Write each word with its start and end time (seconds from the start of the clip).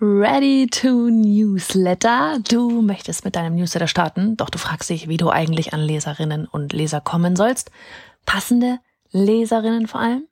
Ready 0.00 0.66
to 0.66 1.10
Newsletter. 1.10 2.38
Du 2.48 2.82
möchtest 2.82 3.24
mit 3.24 3.36
deinem 3.36 3.54
Newsletter 3.54 3.86
starten, 3.86 4.36
doch 4.36 4.50
du 4.50 4.58
fragst 4.58 4.90
dich, 4.90 5.06
wie 5.06 5.16
du 5.16 5.30
eigentlich 5.30 5.74
an 5.74 5.80
Leserinnen 5.80 6.46
und 6.46 6.72
Leser 6.72 7.00
kommen 7.00 7.36
sollst. 7.36 7.70
Passende 8.26 8.80
Leserinnen 9.12 9.86
vor 9.86 10.00
allem. 10.00 10.26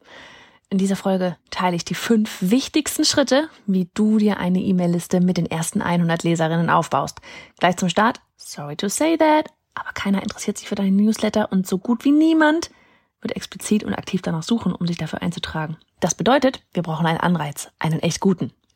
In 0.70 0.78
dieser 0.78 0.96
Folge 0.96 1.36
teile 1.50 1.76
ich 1.76 1.84
die 1.84 1.94
fünf 1.94 2.38
wichtigsten 2.40 3.04
Schritte, 3.04 3.48
wie 3.66 3.88
du 3.94 4.18
dir 4.18 4.38
eine 4.38 4.60
E-Mail-Liste 4.60 5.20
mit 5.20 5.36
den 5.36 5.46
ersten 5.46 5.82
100 5.82 6.24
Leserinnen 6.24 6.70
aufbaust. 6.70 7.20
Gleich 7.58 7.76
zum 7.76 7.88
Start. 7.88 8.20
Sorry 8.36 8.74
to 8.74 8.88
say 8.88 9.16
that, 9.18 9.52
aber 9.74 9.92
keiner 9.92 10.22
interessiert 10.22 10.58
sich 10.58 10.68
für 10.68 10.74
deinen 10.74 10.96
Newsletter 10.96 11.52
und 11.52 11.66
so 11.66 11.78
gut 11.78 12.04
wie 12.04 12.12
niemand 12.12 12.70
wird 13.20 13.36
explizit 13.36 13.84
und 13.84 13.94
aktiv 13.94 14.22
danach 14.22 14.42
suchen, 14.42 14.74
um 14.74 14.86
sich 14.86 14.96
dafür 14.96 15.22
einzutragen. 15.22 15.76
Das 16.00 16.14
bedeutet, 16.14 16.62
wir 16.72 16.82
brauchen 16.82 17.06
einen 17.06 17.20
Anreiz, 17.20 17.68
einen 17.78 18.00
echt 18.00 18.20
guten 18.20 18.52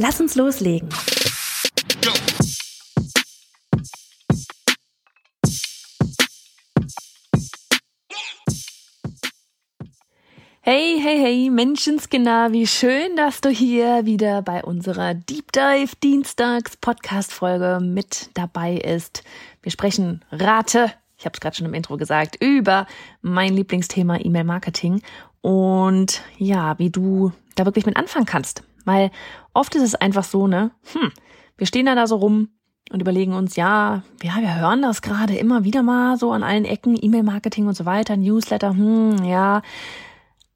Lass 0.00 0.20
uns 0.20 0.36
loslegen. 0.36 0.88
Hey, 10.60 11.00
hey, 11.02 11.18
hey, 11.18 11.50
Menschenskinder, 11.50 12.52
wie 12.52 12.68
schön, 12.68 13.16
dass 13.16 13.40
du 13.40 13.48
hier 13.48 14.06
wieder 14.06 14.40
bei 14.42 14.62
unserer 14.62 15.14
Deep 15.14 15.50
Dive 15.50 15.96
Dienstags 16.00 16.76
Podcast 16.76 17.32
Folge 17.32 17.80
mit 17.82 18.30
dabei 18.34 18.74
ist. 18.74 19.24
Wir 19.62 19.72
sprechen 19.72 20.24
Rate, 20.30 20.92
ich 21.16 21.24
habe 21.24 21.34
es 21.34 21.40
gerade 21.40 21.56
schon 21.56 21.66
im 21.66 21.74
Intro 21.74 21.96
gesagt, 21.96 22.36
über 22.40 22.86
mein 23.20 23.52
Lieblingsthema 23.52 24.18
E-Mail 24.20 24.44
Marketing 24.44 25.02
und 25.40 26.22
ja, 26.36 26.78
wie 26.78 26.90
du 26.90 27.32
da 27.56 27.64
wirklich 27.64 27.86
mit 27.86 27.96
anfangen 27.96 28.26
kannst. 28.26 28.62
Weil 28.88 29.10
oft 29.52 29.74
ist 29.74 29.82
es 29.82 29.94
einfach 29.94 30.24
so, 30.24 30.46
ne, 30.46 30.70
hm, 30.92 31.12
wir 31.58 31.66
stehen 31.66 31.84
da, 31.84 31.94
da 31.94 32.06
so 32.06 32.16
rum 32.16 32.48
und 32.90 33.02
überlegen 33.02 33.34
uns, 33.34 33.54
ja, 33.56 34.02
ja, 34.22 34.36
wir 34.40 34.58
hören 34.58 34.80
das 34.80 35.02
gerade 35.02 35.36
immer 35.36 35.62
wieder 35.62 35.82
mal 35.82 36.16
so 36.16 36.32
an 36.32 36.42
allen 36.42 36.64
Ecken, 36.64 36.96
E-Mail-Marketing 36.98 37.66
und 37.66 37.76
so 37.76 37.84
weiter, 37.84 38.16
Newsletter, 38.16 38.70
hm, 38.70 39.24
ja. 39.24 39.60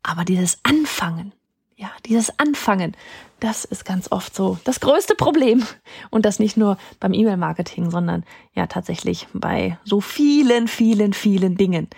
Aber 0.03 0.25
dieses 0.25 0.59
Anfangen, 0.63 1.33
ja, 1.77 1.91
dieses 2.07 2.39
Anfangen, 2.39 2.97
das 3.39 3.67
ist 3.67 3.85
ganz 3.85 4.11
oft 4.11 4.35
so 4.35 4.57
das 4.65 4.81
größte 4.81 5.15
Problem. 5.15 5.65
Und 6.11 6.25
das 6.25 6.39
nicht 6.39 6.57
nur 6.57 6.79
beim 7.01 7.13
E-Mail-Marketing, 7.13 7.91
sondern 7.91 8.25
ja 8.55 8.67
tatsächlich 8.67 9.29
bei 9.35 9.79
so 9.85 10.01
vielen, 10.01 10.69
vielen, 10.69 11.13
vielen 11.13 11.57
Dingen. 11.57 11.89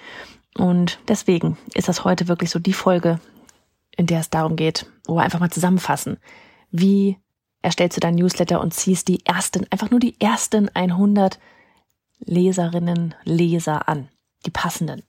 Und 0.57 0.99
deswegen 1.07 1.59
ist 1.75 1.89
das 1.89 2.05
heute 2.05 2.27
wirklich 2.27 2.51
so 2.51 2.59
die 2.59 2.73
Folge, 2.73 3.21
in 3.97 4.07
der 4.07 4.21
es 4.21 4.31
darum 4.31 4.57
geht, 4.57 4.87
wo 5.07 5.17
wir 5.17 5.23
einfach 5.23 5.41
mal 5.41 5.51
zusammenfassen, 5.51 6.19
wie 6.71 7.19
erstellst 7.63 7.97
du 7.97 8.01
dein 8.01 8.15
Newsletter 8.15 8.61
und 8.61 8.75
ziehst 8.75 9.09
die 9.09 9.25
ersten, 9.25 9.67
einfach 9.71 9.91
nur 9.91 10.01
die 10.01 10.21
ersten 10.21 10.69
100 10.69 11.39
Leserinnen, 12.19 13.15
Leser 13.25 13.89
an, 13.89 14.09
die 14.47 14.51
passenden. 14.51 15.03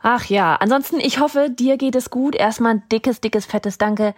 Ach 0.00 0.24
ja, 0.26 0.56
ansonsten, 0.56 0.98
ich 0.98 1.20
hoffe, 1.20 1.50
dir 1.50 1.76
geht 1.76 1.94
es 1.94 2.10
gut. 2.10 2.34
Erstmal 2.34 2.74
ein 2.74 2.82
dickes, 2.90 3.20
dickes, 3.20 3.46
fettes 3.46 3.78
Danke, 3.78 4.14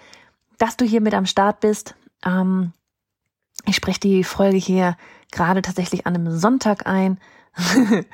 dass 0.58 0.76
du 0.76 0.84
hier 0.84 1.00
mit 1.00 1.14
am 1.14 1.26
Start 1.26 1.60
bist. 1.60 1.94
Ähm, 2.24 2.72
ich 3.66 3.76
spreche 3.76 4.00
die 4.00 4.24
Folge 4.24 4.56
hier 4.56 4.96
gerade 5.30 5.62
tatsächlich 5.62 6.06
an 6.06 6.14
einem 6.14 6.36
Sonntag 6.38 6.86
ein. 6.86 7.18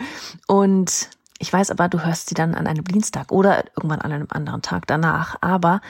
und 0.46 1.10
ich 1.40 1.50
weiß 1.50 1.70
aber, 1.70 1.88
du 1.88 2.04
hörst 2.04 2.28
sie 2.28 2.34
dann 2.34 2.54
an 2.54 2.66
einem 2.66 2.84
Dienstag 2.84 3.32
oder 3.32 3.64
irgendwann 3.74 4.02
an 4.02 4.12
einem 4.12 4.28
anderen 4.30 4.60
Tag 4.60 4.86
danach. 4.86 5.36
Aber 5.40 5.80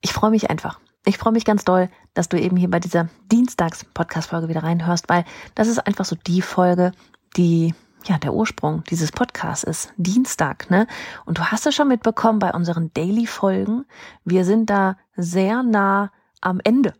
ich 0.00 0.12
freue 0.12 0.32
mich 0.32 0.50
einfach. 0.50 0.80
Ich 1.04 1.18
freue 1.18 1.32
mich 1.32 1.44
ganz 1.44 1.64
doll, 1.64 1.88
dass 2.14 2.28
du 2.28 2.38
eben 2.38 2.56
hier 2.56 2.68
bei 2.68 2.80
dieser 2.80 3.08
Dienstags-Podcast-Folge 3.30 4.48
wieder 4.48 4.64
reinhörst, 4.64 5.08
weil 5.08 5.24
das 5.54 5.68
ist 5.68 5.86
einfach 5.86 6.04
so 6.04 6.16
die 6.16 6.42
Folge, 6.42 6.90
die 7.36 7.74
ja 8.06 8.18
der 8.18 8.34
Ursprung 8.34 8.82
dieses 8.90 9.12
Podcasts 9.12 9.62
ist. 9.62 9.92
Dienstag, 9.96 10.68
ne? 10.68 10.88
Und 11.26 11.38
du 11.38 11.44
hast 11.44 11.64
es 11.64 11.76
schon 11.76 11.86
mitbekommen 11.86 12.40
bei 12.40 12.52
unseren 12.52 12.92
Daily-Folgen. 12.92 13.84
Wir 14.24 14.44
sind 14.44 14.68
da 14.68 14.96
sehr 15.16 15.62
nah 15.62 16.10
am 16.40 16.60
Ende. 16.64 16.92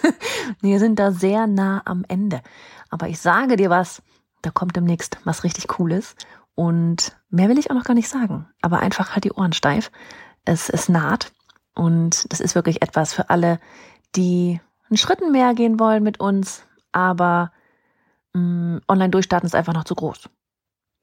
wir 0.60 0.78
sind 0.78 0.98
da 0.98 1.10
sehr 1.10 1.46
nah 1.46 1.80
am 1.86 2.04
Ende. 2.06 2.42
Aber 2.90 3.08
ich 3.08 3.18
sage 3.18 3.56
dir 3.56 3.70
was, 3.70 4.02
da 4.42 4.50
kommt 4.50 4.76
demnächst 4.76 5.18
was 5.24 5.42
richtig 5.42 5.68
Cooles. 5.68 6.14
Und 6.58 7.16
mehr 7.30 7.48
will 7.48 7.56
ich 7.56 7.70
auch 7.70 7.76
noch 7.76 7.84
gar 7.84 7.94
nicht 7.94 8.08
sagen. 8.08 8.48
Aber 8.62 8.80
einfach 8.80 9.14
halt 9.14 9.22
die 9.22 9.30
Ohren 9.30 9.52
steif. 9.52 9.92
Es, 10.44 10.68
es 10.68 10.88
naht. 10.88 11.30
Und 11.76 12.32
das 12.32 12.40
ist 12.40 12.56
wirklich 12.56 12.82
etwas 12.82 13.14
für 13.14 13.30
alle, 13.30 13.60
die 14.16 14.60
einen 14.90 14.96
Schritten 14.96 15.30
mehr 15.30 15.54
gehen 15.54 15.78
wollen 15.78 16.02
mit 16.02 16.18
uns. 16.18 16.64
Aber 16.90 17.52
mh, 18.32 18.40
mm, 18.40 18.80
online 18.88 19.10
durchstarten 19.10 19.46
ist 19.46 19.54
einfach 19.54 19.72
noch 19.72 19.84
zu 19.84 19.94
groß. 19.94 20.28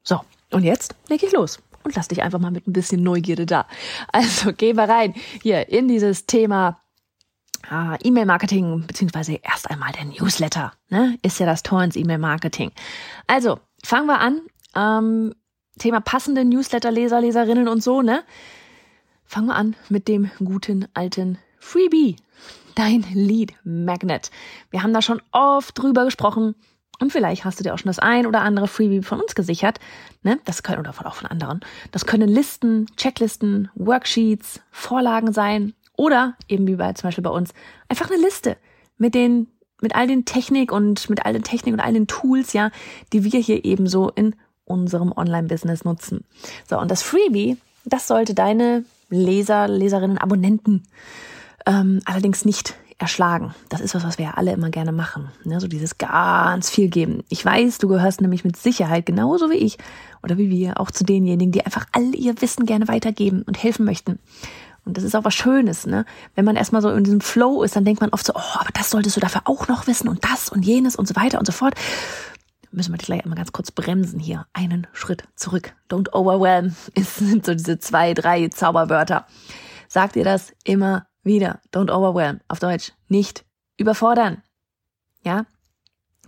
So, 0.02 0.20
und 0.50 0.62
jetzt 0.62 0.94
leg 1.08 1.22
ich 1.22 1.32
los 1.32 1.58
und 1.84 1.96
lass 1.96 2.08
dich 2.08 2.22
einfach 2.22 2.38
mal 2.38 2.50
mit 2.50 2.66
ein 2.66 2.74
bisschen 2.74 3.02
Neugierde 3.02 3.46
da. 3.46 3.66
Also 4.12 4.52
geh 4.52 4.74
mal 4.74 4.90
rein 4.90 5.14
hier 5.42 5.70
in 5.70 5.88
dieses 5.88 6.26
Thema 6.26 6.82
ah, 7.70 7.96
E-Mail-Marketing, 8.04 8.86
beziehungsweise 8.86 9.40
erst 9.42 9.70
einmal 9.70 9.92
der 9.92 10.04
Newsletter, 10.04 10.74
ne? 10.90 11.16
Ist 11.22 11.40
ja 11.40 11.46
das 11.46 11.62
Tor 11.62 11.82
ins 11.82 11.96
E-Mail-Marketing. 11.96 12.72
Also, 13.26 13.58
fangen 13.82 14.06
wir 14.06 14.20
an. 14.20 14.42
Ähm, 14.74 15.32
Thema 15.78 16.00
passende 16.00 16.44
Newsletter-Leser, 16.44 17.20
Leserinnen 17.20 17.68
und 17.68 17.82
so, 17.82 18.02
ne? 18.02 18.22
Fangen 19.24 19.48
wir 19.48 19.56
an 19.56 19.76
mit 19.88 20.08
dem 20.08 20.30
guten 20.38 20.86
alten 20.94 21.38
Freebie. 21.58 22.16
Dein 22.74 23.04
Lead 23.12 23.54
Magnet. 23.64 24.30
Wir 24.70 24.82
haben 24.82 24.92
da 24.92 25.02
schon 25.02 25.20
oft 25.32 25.78
drüber 25.78 26.04
gesprochen. 26.04 26.54
Und 26.98 27.12
vielleicht 27.12 27.44
hast 27.44 27.58
du 27.58 27.64
dir 27.64 27.74
auch 27.74 27.78
schon 27.78 27.90
das 27.90 27.98
ein 27.98 28.26
oder 28.26 28.40
andere 28.40 28.68
Freebie 28.68 29.02
von 29.02 29.20
uns 29.20 29.34
gesichert. 29.34 29.78
Ne? 30.22 30.38
Das 30.44 30.62
können, 30.62 30.78
oder 30.78 30.90
auch 30.90 31.14
von 31.14 31.28
anderen. 31.28 31.60
Das 31.92 32.06
können 32.06 32.28
Listen, 32.28 32.86
Checklisten, 32.96 33.70
Worksheets, 33.74 34.60
Vorlagen 34.70 35.32
sein. 35.32 35.74
Oder 35.96 36.36
eben 36.48 36.66
wie 36.66 36.76
bei 36.76 36.92
zum 36.92 37.08
Beispiel 37.08 37.24
bei 37.24 37.30
uns, 37.30 37.52
einfach 37.88 38.10
eine 38.10 38.20
Liste 38.20 38.56
mit 38.98 39.14
den, 39.14 39.48
mit 39.80 39.94
all 39.94 40.06
den 40.06 40.24
Technik 40.24 40.72
und 40.72 41.10
mit 41.10 41.24
all 41.26 41.32
den 41.32 41.42
Technik 41.42 41.74
und 41.74 41.80
all 41.80 41.92
den 41.92 42.06
Tools, 42.06 42.52
ja, 42.52 42.70
die 43.12 43.24
wir 43.24 43.40
hier 43.40 43.64
eben 43.64 43.86
so 43.86 44.10
in 44.10 44.36
unserem 44.66 45.12
Online-Business 45.12 45.84
nutzen. 45.84 46.24
So, 46.68 46.78
und 46.78 46.90
das 46.90 47.02
Freebie, 47.02 47.56
das 47.84 48.06
sollte 48.06 48.34
deine 48.34 48.84
Leser, 49.08 49.68
Leserinnen, 49.68 50.18
Abonnenten 50.18 50.82
ähm, 51.64 52.00
allerdings 52.04 52.44
nicht 52.44 52.74
erschlagen. 52.98 53.54
Das 53.68 53.80
ist 53.80 53.94
was, 53.94 54.04
was 54.04 54.18
wir 54.18 54.26
ja 54.26 54.34
alle 54.34 54.52
immer 54.52 54.70
gerne 54.70 54.92
machen. 54.92 55.28
Ne? 55.44 55.60
So 55.60 55.68
dieses 55.68 55.98
ganz 55.98 56.70
viel 56.70 56.88
geben. 56.88 57.24
Ich 57.28 57.44
weiß, 57.44 57.78
du 57.78 57.88
gehörst 57.88 58.20
nämlich 58.20 58.44
mit 58.44 58.56
Sicherheit 58.56 59.04
genauso 59.04 59.50
wie 59.50 59.56
ich 59.56 59.76
oder 60.22 60.38
wie 60.38 60.48
wir 60.48 60.80
auch 60.80 60.90
zu 60.90 61.04
denjenigen, 61.04 61.52
die 61.52 61.64
einfach 61.64 61.86
all 61.92 62.14
ihr 62.14 62.40
Wissen 62.40 62.64
gerne 62.64 62.88
weitergeben 62.88 63.42
und 63.42 63.62
helfen 63.62 63.84
möchten. 63.84 64.18
Und 64.86 64.96
das 64.96 65.04
ist 65.04 65.14
auch 65.16 65.24
was 65.24 65.34
Schönes, 65.34 65.84
ne? 65.84 66.06
Wenn 66.36 66.44
man 66.44 66.54
erstmal 66.54 66.80
so 66.80 66.90
in 66.90 67.02
diesem 67.02 67.20
Flow 67.20 67.64
ist, 67.64 67.74
dann 67.74 67.84
denkt 67.84 68.00
man 68.00 68.10
oft 68.10 68.24
so, 68.24 68.32
oh, 68.34 68.54
aber 68.54 68.70
das 68.72 68.90
solltest 68.90 69.16
du 69.16 69.20
dafür 69.20 69.42
auch 69.44 69.66
noch 69.66 69.88
wissen 69.88 70.08
und 70.08 70.24
das 70.24 70.48
und 70.48 70.64
jenes 70.64 70.94
und 70.94 71.08
so 71.08 71.16
weiter 71.16 71.40
und 71.40 71.44
so 71.44 71.52
fort 71.52 71.74
müssen 72.76 72.92
wir 72.92 72.98
gleich 72.98 73.24
einmal 73.24 73.38
ganz 73.38 73.52
kurz 73.52 73.70
bremsen 73.70 74.20
hier. 74.20 74.46
Einen 74.52 74.86
Schritt 74.92 75.24
zurück. 75.34 75.74
Don't 75.90 76.12
overwhelm. 76.12 76.76
Es 76.94 77.16
sind 77.16 77.44
so 77.46 77.54
diese 77.54 77.78
zwei, 77.78 78.14
drei 78.14 78.48
Zauberwörter. 78.48 79.26
Sagt 79.88 80.16
ihr 80.16 80.24
das 80.24 80.52
immer 80.64 81.06
wieder. 81.22 81.60
Don't 81.72 81.90
overwhelm. 81.90 82.40
Auf 82.48 82.60
Deutsch. 82.60 82.92
Nicht 83.08 83.44
überfordern. 83.76 84.42
Ja? 85.24 85.46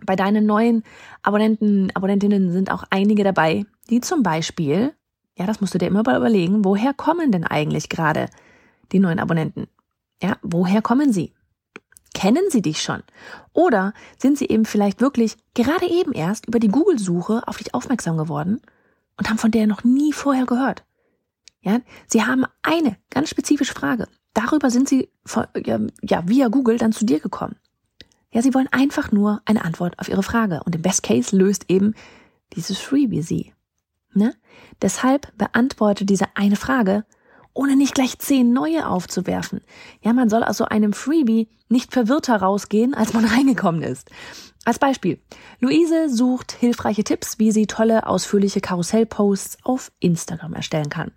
Bei 0.05 0.17
deinen 0.17 0.47
neuen 0.47 0.85
Abonnenten, 1.23 1.91
Abonnentinnen 1.95 2.53
sind 2.53 2.71
auch 2.71 2.85
einige 2.91 3.25
dabei, 3.25 3.65
die 3.91 4.01
zum 4.01 4.23
Beispiel, 4.23 4.95
ja, 5.37 5.47
das 5.47 5.61
musst 5.61 5.75
du 5.75 5.79
dir 5.79 5.87
immer 5.87 6.03
mal 6.05 6.17
überlegen, 6.17 6.65
woher 6.65 6.95
kommen 6.95 7.33
denn 7.33 7.45
eigentlich 7.45 7.89
gerade 7.89 8.27
die 8.93 9.01
neuen 9.01 9.19
Abonnenten? 9.19 9.67
Ja, 10.23 10.37
woher 10.43 10.83
kommen 10.83 11.13
sie? 11.13 11.33
Kennen 12.19 12.51
sie 12.51 12.63
dich 12.63 12.83
schon? 12.83 13.05
Oder 13.53 13.95
sind 14.17 14.39
sie 14.39 14.49
eben 14.49 14.65
vielleicht 14.65 15.01
wirklich 15.01 15.37
gerade 15.55 15.89
eben 15.89 16.11
erst 16.11 16.49
über 16.49 16.59
die 16.59 16.67
Google-Suche 16.67 17.47
auf 17.47 17.59
dich 17.59 17.75
aufmerksam 17.75 18.17
geworden 18.17 18.61
und 19.17 19.31
haben 19.31 19.39
von 19.39 19.53
der 19.53 19.69
noch 19.69 19.85
nie 19.85 20.13
vorher 20.13 20.45
gehört? 20.45 20.85
Ja, 21.61 21.79
sie 22.09 22.25
haben 22.25 22.45
eine 22.63 22.97
ganz 23.11 23.29
spezifische 23.31 23.73
Frage. 23.73 24.09
Darüber 24.35 24.69
sind 24.69 24.89
sie 24.89 25.11
von, 25.25 25.47
ja, 25.65 26.27
via 26.27 26.49
Google 26.49 26.77
dann 26.77 26.91
zu 26.91 27.07
dir 27.07 27.21
gekommen. 27.21 27.55
Ja, 28.33 28.43
sie 28.43 28.53
wollen 28.53 28.69
einfach 28.73 29.13
nur 29.13 29.41
eine 29.45 29.65
Antwort 29.65 29.97
auf 30.01 30.09
ihre 30.09 30.25
Frage. 30.25 30.63
Und 30.65 30.75
im 30.75 30.83
Best 30.83 31.05
Case 31.05 31.37
löst 31.37 31.67
eben 31.69 31.95
dieses 32.57 32.79
Freebie 32.79 33.23
sie. 33.23 33.53
Ne? 34.13 34.35
Deshalb 34.83 35.39
beantworte 35.39 36.05
diese 36.05 36.27
eine 36.35 36.57
Frage, 36.57 37.05
ohne 37.59 37.75
nicht 37.75 37.95
gleich 37.95 38.17
zehn 38.21 38.53
neue 38.53 38.89
aufzuwerfen. 38.89 39.63
Ja, 40.01 40.13
man 40.13 40.31
soll 40.31 40.45
aus 40.45 40.59
so 40.59 40.67
einem 40.67 40.93
Freebie 40.93 41.49
nicht 41.69 41.93
verwirrter 41.93 42.37
rausgehen, 42.37 42.95
als 42.95 43.15
man 43.15 43.25
reingekommen 43.25 43.83
ist. 43.83 44.09
Als 44.65 44.79
Beispiel. 44.79 45.21
Luise 45.59 46.09
sucht 46.09 46.53
hilfreiche 46.53 47.03
Tipps, 47.03 47.41
wie 47.41 47.51
sie 47.51 47.67
tolle, 47.67 48.07
ausführliche 48.07 48.61
Karussellposts 48.61 49.59
auf 49.65 49.91
Instagram 49.99 50.55
erstellen 50.55 50.89
kann. 50.89 51.11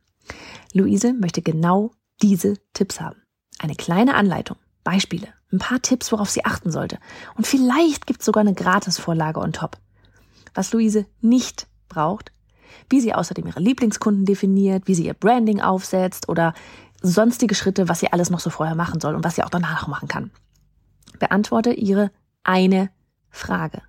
Luise 0.73 1.13
möchte 1.13 1.43
genau 1.43 1.91
diese 2.23 2.55
Tipps 2.73 2.99
haben. 2.99 3.21
Eine 3.59 3.75
kleine 3.75 4.15
Anleitung, 4.15 4.57
Beispiele, 4.83 5.27
ein 5.51 5.59
paar 5.59 5.83
Tipps, 5.83 6.11
worauf 6.11 6.31
sie 6.31 6.44
achten 6.44 6.71
sollte. 6.71 6.97
Und 7.35 7.45
vielleicht 7.45 8.07
gibt 8.07 8.21
es 8.21 8.25
sogar 8.25 8.41
eine 8.41 8.55
Gratisvorlage 8.55 9.39
on 9.39 9.53
top. 9.53 9.77
Was 10.55 10.73
Luise 10.73 11.05
nicht 11.21 11.67
braucht, 11.87 12.31
wie 12.89 13.01
sie 13.01 13.13
außerdem 13.13 13.47
ihre 13.47 13.59
Lieblingskunden 13.59 14.25
definiert, 14.25 14.88
wie 14.88 14.95
sie 14.95 15.06
ihr 15.06 15.13
Branding 15.13 15.62
aufsetzt 15.62 16.29
oder 16.29 16.53
sonstige 17.01 17.56
Schritte, 17.56 17.89
was 17.89 18.00
sie 18.00 18.12
alles 18.12 18.29
noch 18.29 18.39
so 18.39 18.50
vorher 18.50 18.75
machen 18.75 19.00
soll 19.00 19.15
und 19.15 19.23
was 19.23 19.35
sie 19.35 19.44
auch 19.44 19.50
danach 19.50 19.88
machen 19.88 20.07
kann. 20.07 20.31
Beantworte 21.19 21.71
ihre 21.73 22.12
eine 22.44 22.89
Frage. 23.29 23.81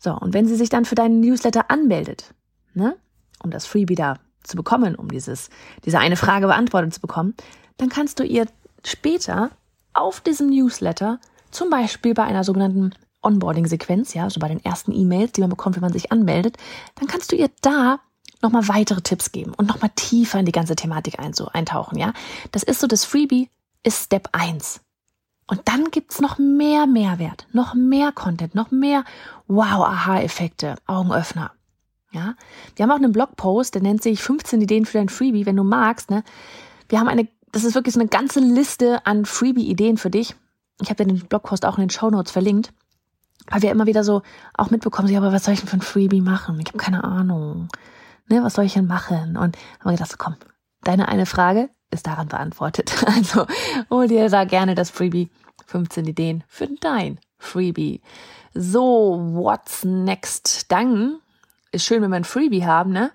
So, 0.00 0.12
und 0.12 0.34
wenn 0.34 0.46
sie 0.46 0.56
sich 0.56 0.68
dann 0.68 0.84
für 0.84 0.94
deinen 0.94 1.20
Newsletter 1.20 1.70
anmeldet, 1.70 2.34
ne, 2.74 2.96
um 3.42 3.50
das 3.50 3.66
Freebie 3.66 3.94
da 3.94 4.18
zu 4.42 4.56
bekommen, 4.56 4.94
um 4.94 5.08
dieses, 5.08 5.50
diese 5.84 5.98
eine 5.98 6.16
Frage 6.16 6.46
beantwortet 6.46 6.94
zu 6.94 7.00
bekommen, 7.00 7.34
dann 7.76 7.88
kannst 7.88 8.20
du 8.20 8.24
ihr 8.24 8.46
später 8.84 9.50
auf 9.92 10.20
diesem 10.20 10.48
Newsletter, 10.48 11.18
zum 11.50 11.70
Beispiel 11.70 12.14
bei 12.14 12.24
einer 12.24 12.44
sogenannten 12.44 12.92
Onboarding-Sequenz, 13.26 14.14
ja, 14.14 14.30
so 14.30 14.40
bei 14.40 14.48
den 14.48 14.64
ersten 14.64 14.92
E-Mails, 14.92 15.32
die 15.32 15.40
man 15.40 15.50
bekommt, 15.50 15.76
wenn 15.76 15.82
man 15.82 15.92
sich 15.92 16.12
anmeldet, 16.12 16.56
dann 16.94 17.08
kannst 17.08 17.32
du 17.32 17.36
ihr 17.36 17.50
da 17.60 18.00
nochmal 18.42 18.68
weitere 18.68 19.00
Tipps 19.02 19.32
geben 19.32 19.52
und 19.56 19.68
nochmal 19.68 19.90
tiefer 19.96 20.38
in 20.38 20.46
die 20.46 20.52
ganze 20.52 20.76
Thematik 20.76 21.18
eintauchen, 21.18 21.98
ja. 21.98 22.12
Das 22.52 22.62
ist 22.62 22.80
so, 22.80 22.86
das 22.86 23.04
Freebie 23.04 23.50
ist 23.82 24.04
Step 24.04 24.28
1. 24.32 24.80
Und 25.48 25.62
dann 25.66 25.90
gibt's 25.90 26.20
noch 26.20 26.38
mehr 26.38 26.86
Mehrwert, 26.86 27.46
noch 27.52 27.74
mehr 27.74 28.10
Content, 28.12 28.54
noch 28.54 28.70
mehr 28.70 29.04
Wow-Aha-Effekte, 29.46 30.76
Augenöffner. 30.86 31.52
Ja, 32.12 32.34
wir 32.74 32.82
haben 32.82 32.90
auch 32.90 32.96
einen 32.96 33.12
Blogpost, 33.12 33.74
der 33.74 33.82
nennt 33.82 34.02
sich 34.02 34.22
15 34.22 34.62
Ideen 34.62 34.86
für 34.86 34.98
dein 34.98 35.08
Freebie, 35.08 35.46
wenn 35.46 35.56
du 35.56 35.64
magst. 35.64 36.10
Ne? 36.10 36.24
Wir 36.88 36.98
haben 36.98 37.08
eine, 37.08 37.28
das 37.52 37.64
ist 37.64 37.74
wirklich 37.74 37.94
so 37.94 38.00
eine 38.00 38.08
ganze 38.08 38.40
Liste 38.40 39.04
an 39.06 39.24
Freebie-Ideen 39.24 39.98
für 39.98 40.10
dich. 40.10 40.34
Ich 40.80 40.90
habe 40.90 41.04
den 41.04 41.18
Blogpost 41.26 41.64
auch 41.64 41.78
in 41.78 41.84
den 41.84 41.90
Show 41.90 42.10
Notes 42.10 42.32
verlinkt, 42.32 42.72
weil 43.50 43.62
wir 43.62 43.70
immer 43.70 43.86
wieder 43.86 44.04
so 44.04 44.22
auch 44.54 44.70
mitbekommen, 44.70 45.08
ja, 45.08 45.18
aber 45.18 45.32
was 45.32 45.44
soll 45.44 45.54
ich 45.54 45.60
denn 45.60 45.68
für 45.68 45.76
ein 45.76 45.82
Freebie 45.82 46.20
machen? 46.20 46.58
Ich 46.60 46.68
habe 46.68 46.78
keine 46.78 47.04
Ahnung. 47.04 47.68
Ne, 48.28 48.42
was 48.42 48.54
soll 48.54 48.64
ich 48.64 48.74
denn 48.74 48.86
machen? 48.86 49.36
Und 49.36 49.56
haben 49.56 49.84
wir 49.84 49.92
gedacht, 49.92 50.18
komm, 50.18 50.36
deine 50.82 51.08
eine 51.08 51.26
Frage 51.26 51.70
ist 51.90 52.06
daran 52.06 52.28
beantwortet. 52.28 52.92
Also 53.06 53.46
hol 53.90 54.08
dir 54.08 54.28
da 54.28 54.44
gerne 54.44 54.74
das 54.74 54.90
Freebie 54.90 55.30
15 55.66 56.06
Ideen 56.06 56.44
für 56.48 56.68
dein 56.80 57.20
Freebie. 57.38 58.02
So, 58.54 59.18
what's 59.32 59.84
next? 59.84 60.70
Dann 60.72 61.18
ist 61.72 61.84
schön, 61.84 62.02
wenn 62.02 62.10
wir 62.10 62.16
ein 62.16 62.24
Freebie 62.24 62.64
haben, 62.64 62.92
ne? 62.92 63.12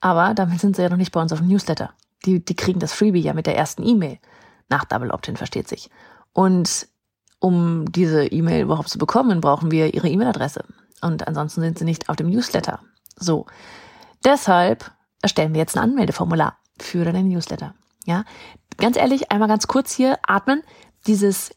Aber 0.00 0.34
damit 0.34 0.60
sind 0.60 0.76
sie 0.76 0.82
ja 0.82 0.88
noch 0.88 0.96
nicht 0.96 1.12
bei 1.12 1.20
uns 1.20 1.32
auf 1.32 1.40
dem 1.40 1.48
Newsletter. 1.48 1.92
Die, 2.24 2.44
die 2.44 2.56
kriegen 2.56 2.80
das 2.80 2.92
Freebie 2.92 3.20
ja 3.20 3.34
mit 3.34 3.46
der 3.46 3.56
ersten 3.56 3.86
E-Mail. 3.86 4.18
Nach 4.68 4.84
Double 4.84 5.10
Opt-in, 5.10 5.36
versteht 5.36 5.68
sich. 5.68 5.90
Und 6.32 6.88
um 7.40 7.90
diese 7.92 8.26
E-Mail 8.26 8.62
überhaupt 8.62 8.88
zu 8.88 8.98
bekommen, 8.98 9.40
brauchen 9.40 9.70
wir 9.70 9.94
ihre 9.94 10.08
E-Mail-Adresse. 10.08 10.64
Und 11.00 11.26
ansonsten 11.28 11.60
sind 11.60 11.78
sie 11.78 11.84
nicht 11.84 12.08
auf 12.08 12.16
dem 12.16 12.30
Newsletter. 12.30 12.80
So. 13.16 13.46
Deshalb 14.24 14.90
erstellen 15.22 15.52
wir 15.54 15.60
jetzt 15.60 15.76
ein 15.76 15.82
Anmeldeformular 15.82 16.58
für 16.80 17.04
deinen 17.04 17.28
Newsletter. 17.28 17.74
Ja, 18.04 18.24
ganz 18.78 18.96
ehrlich, 18.96 19.30
einmal 19.30 19.48
ganz 19.48 19.66
kurz 19.66 19.92
hier 19.92 20.18
atmen. 20.26 20.62
Dieses, 21.06 21.50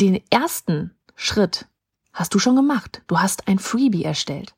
den 0.00 0.20
ersten 0.30 0.94
Schritt 1.14 1.66
hast 2.12 2.34
du 2.34 2.38
schon 2.38 2.56
gemacht. 2.56 3.02
Du 3.06 3.18
hast 3.18 3.48
ein 3.48 3.58
Freebie 3.58 4.04
erstellt. 4.04 4.54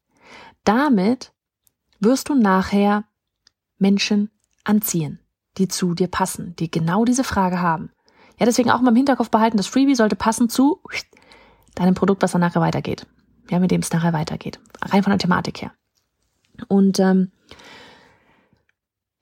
Damit 0.64 1.32
wirst 2.00 2.28
du 2.28 2.34
nachher 2.34 3.04
Menschen 3.78 4.30
anziehen, 4.64 5.20
die 5.56 5.68
zu 5.68 5.94
dir 5.94 6.08
passen, 6.08 6.54
die 6.56 6.70
genau 6.70 7.04
diese 7.04 7.24
Frage 7.24 7.60
haben. 7.60 7.90
Ja, 8.38 8.46
deswegen 8.46 8.70
auch 8.70 8.80
mal 8.80 8.90
im 8.90 8.96
Hinterkopf 8.96 9.30
behalten, 9.30 9.56
das 9.56 9.66
Freebie 9.66 9.94
sollte 9.94 10.16
passen 10.16 10.48
zu 10.48 10.80
deinem 11.74 11.94
Produkt, 11.94 12.22
was 12.22 12.32
dann 12.32 12.40
nachher 12.40 12.60
weitergeht. 12.60 13.06
Ja, 13.50 13.58
mit 13.58 13.70
dem 13.70 13.80
es 13.80 13.92
nachher 13.92 14.12
weitergeht. 14.12 14.60
Rein 14.82 15.02
von 15.02 15.10
der 15.10 15.18
Thematik 15.18 15.62
her. 15.62 15.72
Und 16.68 16.98
ähm, 17.00 17.30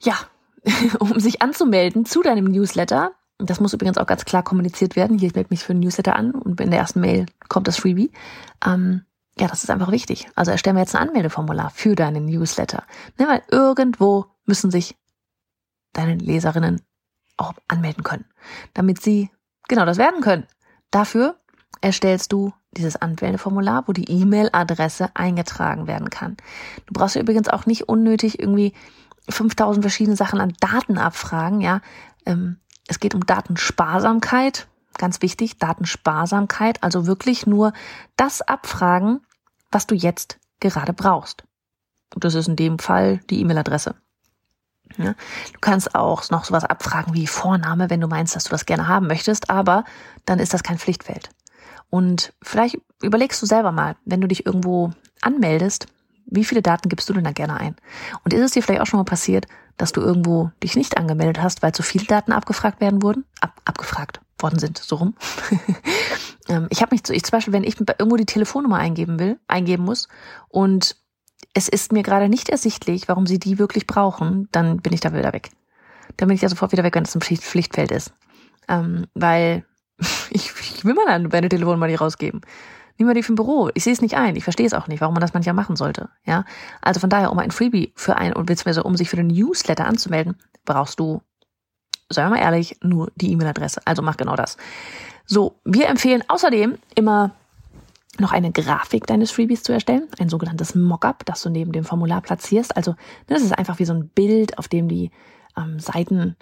ja, 0.03 0.15
um 0.99 1.19
sich 1.21 1.43
anzumelden 1.43 2.05
zu 2.05 2.23
deinem 2.23 2.47
Newsletter. 2.47 3.13
Das 3.39 3.61
muss 3.61 3.75
übrigens 3.75 3.99
auch 3.99 4.07
ganz 4.07 4.25
klar 4.25 4.43
kommuniziert 4.43 4.97
werden. 4.97 5.19
Hier, 5.19 5.29
ich 5.29 5.35
melde 5.35 5.49
mich 5.51 5.63
für 5.63 5.75
ein 5.75 5.81
Newsletter 5.81 6.17
an 6.17 6.33
und 6.33 6.61
in 6.61 6.71
der 6.71 6.81
ersten 6.81 7.01
Mail 7.01 7.27
kommt 7.49 7.69
das 7.69 7.77
Freebie. 7.77 8.11
Ähm, 8.65 9.03
ja, 9.39 9.47
das 9.47 9.63
ist 9.63 9.71
einfach 9.71 9.93
wichtig. 9.93 10.29
Also 10.35 10.51
erstellen 10.51 10.77
wir 10.77 10.81
jetzt 10.81 10.97
ein 10.97 11.09
Anmeldeformular 11.09 11.71
für 11.71 11.95
deinen 11.95 12.25
Newsletter. 12.25 12.85
Ne, 13.19 13.29
weil 13.29 13.43
irgendwo 13.51 14.27
müssen 14.47 14.71
sich 14.71 14.97
deine 15.93 16.15
Leserinnen 16.15 16.81
auch 17.37 17.55
anmelden 17.69 18.03
können, 18.03 18.25
damit 18.75 19.03
sie 19.03 19.31
genau 19.69 19.85
das 19.85 19.99
werden 19.99 20.21
können. 20.21 20.47
Dafür 20.91 21.37
erstellst 21.81 22.33
du 22.33 22.53
dieses 22.73 22.97
Anmeldeformular, 22.97 23.85
wo 23.87 23.93
die 23.93 24.11
E-Mail-Adresse 24.11 25.11
eingetragen 25.15 25.87
werden 25.87 26.11
kann. 26.11 26.37
Du 26.87 26.93
brauchst 26.93 27.17
übrigens 27.17 27.49
auch 27.49 27.67
nicht 27.67 27.89
unnötig 27.89 28.39
irgendwie 28.39 28.75
5000 29.29 29.83
verschiedene 29.85 30.17
Sachen 30.17 30.41
an 30.41 30.55
Daten 30.61 30.99
abfragen, 30.99 31.61
ja. 31.61 31.81
Ähm, 32.25 32.59
es 32.89 33.01
geht 33.01 33.15
um 33.15 33.27
Datensparsamkeit, 33.27 34.69
ganz 34.97 35.23
wichtig, 35.23 35.59
Datensparsamkeit, 35.59 36.83
also 36.83 37.07
wirklich 37.07 37.47
nur 37.47 37.73
das 38.17 38.43
abfragen, 38.43 39.21
was 39.73 39.87
du 39.87 39.95
jetzt 39.95 40.39
gerade 40.61 40.93
brauchst. 40.93 41.45
Und 42.15 42.25
das 42.25 42.35
ist 42.35 42.49
in 42.49 42.57
dem 42.57 42.79
Fall 42.79 43.21
die 43.31 43.41
E-Mail-Adresse. 43.41 43.97
Ja, 44.99 45.15
du 45.53 45.61
kannst 45.61 45.95
auch 45.95 46.31
noch 46.31 46.45
sowas 46.45 46.65
abfragen 46.65 47.15
wie 47.15 47.27
Vorname, 47.27 47.91
wenn 47.91 48.01
du 48.01 48.09
meinst, 48.09 48.35
dass 48.35 48.45
du 48.45 48.51
das 48.51 48.67
gerne 48.67 48.89
haben 48.89 49.07
möchtest, 49.07 49.51
aber 49.51 49.85
dann 50.25 50.39
ist 50.39 50.55
das 50.55 50.63
kein 50.63 50.79
Pflichtfeld. 50.79 51.31
Und 51.91 52.33
vielleicht 52.43 52.79
überlegst 53.03 53.41
du 53.43 53.47
selber 53.47 53.73
mal, 53.73 53.97
wenn 54.05 54.21
du 54.21 54.29
dich 54.29 54.47
irgendwo 54.47 54.93
anmeldest, 55.21 55.87
wie 56.27 56.45
viele 56.45 56.63
Daten 56.63 56.89
gibst 56.89 57.09
du 57.09 57.13
denn 57.13 57.25
da 57.25 57.33
gerne 57.33 57.59
ein? 57.59 57.77
Und 58.25 58.35
ist 58.35 58.41
es 58.41 58.51
dir 58.53 58.63
vielleicht 58.63 58.83
auch 58.83 58.87
schon 58.87 58.99
mal 58.99 59.05
passiert, 59.05 59.47
dass 59.77 59.93
du 59.93 60.01
irgendwo 60.01 60.51
dich 60.63 60.75
nicht 60.75 60.97
angemeldet 60.97 61.41
hast, 61.41 61.63
weil 61.63 61.73
zu 61.73 61.83
viele 61.83 62.07
Daten 62.07 62.33
abgefragt 62.33 62.81
werden 62.81 63.03
wurden? 63.03 63.25
Ab, 63.41 63.61
abgefragt 63.65 64.21
worden 64.39 64.59
sind, 64.59 64.79
so 64.79 64.97
rum. 64.97 65.15
Ähm, 66.49 66.69
ich 66.71 66.81
habe 66.81 66.95
mich, 66.95 67.03
ich 67.11 67.25
zum 67.25 67.33
Beispiel, 67.33 67.53
wenn 67.53 67.65
ich 67.65 67.77
irgendwo 67.81 68.17
die 68.17 68.25
Telefonnummer 68.25 68.77
eingeben 68.77 69.19
will, 69.19 69.37
eingeben 69.49 69.85
muss 69.85 70.07
und 70.49 70.95
es 71.55 71.69
ist 71.69 71.93
mir 71.93 72.03
gerade 72.03 72.29
nicht 72.29 72.49
ersichtlich, 72.49 73.09
warum 73.09 73.27
sie 73.27 73.39
die 73.39 73.59
wirklich 73.59 73.87
brauchen, 73.87 74.49
dann 74.53 74.79
bin 74.79 74.93
ich 74.93 75.01
da 75.01 75.13
wieder 75.13 75.33
weg. 75.33 75.51
Dann 76.17 76.29
bin 76.29 76.35
ich 76.35 76.43
ja 76.43 76.49
sofort 76.49 76.73
wieder 76.73 76.85
weg, 76.85 76.95
wenn 76.95 77.05
es 77.05 77.15
ein 77.15 77.21
Pflichtfeld 77.21 77.91
ist. 77.91 78.13
Ähm, 78.69 79.07
weil 79.15 79.65
ich, 80.31 80.53
ich 80.61 80.85
will 80.85 80.95
mal 80.95 81.19
meine 81.19 81.49
Telefonnummer 81.49 81.87
nicht 81.87 82.01
rausgeben. 82.01 82.43
Nimm 82.99 83.09
mal 83.09 83.15
die 83.15 83.23
für 83.23 83.33
ein 83.33 83.37
Büro. 83.37 83.71
Ich 83.75 83.85
sehe 83.85 83.93
es 83.93 84.01
nicht 84.01 84.17
ein. 84.17 84.37
Ich 84.37 84.45
verstehe 84.45 84.67
es 84.67 84.73
auch 84.73 84.89
nicht, 84.89 85.01
warum 85.01 85.15
man 85.15 85.21
das 85.21 85.35
manchmal 85.35 85.55
machen 85.55 85.77
sollte. 85.77 86.09
Ja, 86.25 86.45
also 86.81 87.01
von 87.01 87.11
daher, 87.11 87.31
um 87.31 87.39
ein 87.39 87.51
Freebie 87.51 87.93
für 87.95 88.17
ein 88.17 88.33
und 88.33 88.47
beziehungsweise 88.47 88.85
um 88.85 88.97
sich 88.97 89.11
für 89.11 89.17
den 89.17 89.27
Newsletter 89.27 89.87
anzumelden, 89.87 90.37
brauchst 90.65 90.99
du, 90.99 91.21
sagen 92.09 92.31
wir 92.31 92.37
mal 92.37 92.43
ehrlich, 92.43 92.79
nur 92.83 93.13
die 93.17 93.33
E-Mail-Adresse. 93.33 93.83
Also 93.85 94.01
mach 94.01 94.17
genau 94.17 94.35
das. 94.35 94.57
So, 95.27 95.59
wir 95.65 95.89
empfehlen 95.89 96.23
außerdem 96.29 96.79
immer 96.95 97.33
noch 98.21 98.33
eine 98.33 98.53
Grafik 98.53 99.07
deines 99.07 99.31
Freebies 99.31 99.63
zu 99.63 99.73
erstellen, 99.73 100.09
ein 100.19 100.29
sogenanntes 100.29 100.75
Mockup, 100.75 101.25
das 101.25 101.43
du 101.43 101.51
neben 101.51 101.73
dem 101.73 101.85
Formular 101.85 102.21
platzierst. 102.21 102.77
Also 102.77 102.95
das 103.27 103.43
ist 103.43 103.57
einfach 103.57 103.79
wie 103.79 103.85
so 103.85 103.95
ein 103.95 104.09
Bild, 104.09 104.59
auf 104.59 104.69
dem 104.69 104.89
die 104.89 105.11
ähm, 105.57 105.79
Seiten, 105.79 106.37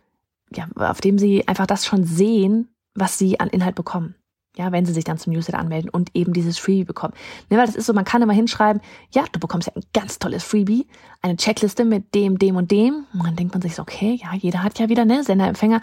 ja, 0.54 0.68
auf 0.76 1.00
dem 1.00 1.18
sie 1.18 1.46
einfach 1.48 1.66
das 1.66 1.86
schon 1.86 2.04
sehen, 2.04 2.68
was 2.94 3.18
sie 3.18 3.40
an 3.40 3.48
Inhalt 3.48 3.74
bekommen. 3.74 4.14
Ja, 4.56 4.70
wenn 4.70 4.86
sie 4.86 4.92
sich 4.92 5.02
dann 5.02 5.18
zum 5.18 5.32
Newsletter 5.32 5.58
anmelden 5.58 5.90
und 5.90 6.14
eben 6.14 6.32
dieses 6.32 6.58
Freebie 6.58 6.84
bekommen. 6.84 7.12
Ne, 7.50 7.58
weil 7.58 7.66
das 7.66 7.74
ist 7.74 7.86
so, 7.86 7.92
man 7.92 8.04
kann 8.04 8.22
immer 8.22 8.32
hinschreiben, 8.32 8.80
ja, 9.10 9.24
du 9.32 9.40
bekommst 9.40 9.66
ja 9.66 9.72
ein 9.74 9.82
ganz 9.92 10.20
tolles 10.20 10.44
Freebie, 10.44 10.86
eine 11.22 11.36
Checkliste 11.36 11.84
mit 11.84 12.14
dem, 12.14 12.38
dem 12.38 12.54
und 12.54 12.70
dem. 12.70 13.04
Und 13.12 13.26
dann 13.26 13.34
denkt 13.34 13.52
man 13.52 13.62
sich 13.62 13.74
so, 13.74 13.82
okay, 13.82 14.16
ja, 14.22 14.32
jeder 14.34 14.62
hat 14.62 14.78
ja 14.78 14.88
wieder, 14.88 15.04
ne, 15.04 15.24
Sender, 15.24 15.48
Empfänger, 15.48 15.80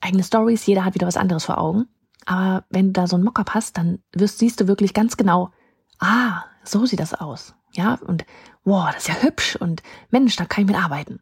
eigene 0.00 0.24
Stories, 0.24 0.66
jeder 0.66 0.84
hat 0.84 0.94
wieder 0.94 1.06
was 1.06 1.16
anderes 1.16 1.44
vor 1.44 1.58
Augen. 1.58 1.86
Aber 2.26 2.64
wenn 2.70 2.88
du 2.88 2.92
da 2.92 3.06
so 3.06 3.16
ein 3.16 3.22
Mockup 3.22 3.54
hast, 3.54 3.76
dann 3.76 4.00
wirst, 4.12 4.38
siehst 4.38 4.60
du 4.60 4.68
wirklich 4.68 4.94
ganz 4.94 5.16
genau, 5.16 5.50
ah, 5.98 6.44
so 6.64 6.86
sieht 6.86 7.00
das 7.00 7.14
aus. 7.14 7.54
Ja, 7.72 7.98
und 8.06 8.24
wow, 8.64 8.86
das 8.92 9.02
ist 9.02 9.08
ja 9.08 9.22
hübsch 9.22 9.56
und 9.56 9.82
Mensch, 10.10 10.36
da 10.36 10.44
kann 10.44 10.64
ich 10.64 10.70
mit 10.70 10.82
arbeiten. 10.82 11.20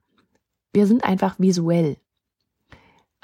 Wir 0.73 0.87
sind 0.87 1.05
einfach 1.05 1.39
visuell 1.39 1.97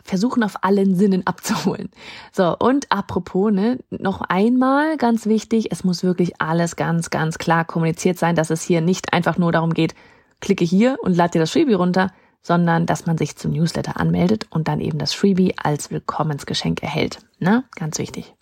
versuchen 0.06 0.42
auf 0.42 0.62
allen 0.62 0.94
Sinnen 0.94 1.26
abzuholen. 1.26 1.90
So, 2.32 2.56
und 2.56 2.90
apropos, 2.90 3.52
ne, 3.52 3.78
noch 3.90 4.20
einmal 4.22 4.96
ganz 4.96 5.26
wichtig, 5.26 5.72
es 5.72 5.84
muss 5.84 6.04
wirklich 6.04 6.40
alles 6.40 6.76
ganz, 6.76 7.10
ganz 7.10 7.38
klar 7.38 7.64
kommuniziert 7.64 8.18
sein, 8.18 8.36
dass 8.36 8.50
es 8.50 8.62
hier 8.62 8.80
nicht 8.80 9.12
einfach 9.12 9.36
nur 9.36 9.52
darum 9.52 9.74
geht, 9.74 9.94
klicke 10.40 10.64
hier 10.64 10.96
und 11.00 11.16
lade 11.16 11.32
dir 11.32 11.40
das 11.40 11.50
Freebie 11.50 11.74
runter, 11.74 12.12
sondern 12.46 12.86
dass 12.86 13.06
man 13.06 13.18
sich 13.18 13.34
zum 13.34 13.50
Newsletter 13.50 13.98
anmeldet 13.98 14.46
und 14.50 14.68
dann 14.68 14.80
eben 14.80 14.98
das 14.98 15.12
Freebie 15.12 15.56
als 15.58 15.90
Willkommensgeschenk 15.90 16.80
erhält. 16.80 17.18
Ne? 17.40 17.64
Ganz 17.74 17.98
wichtig. 17.98 18.36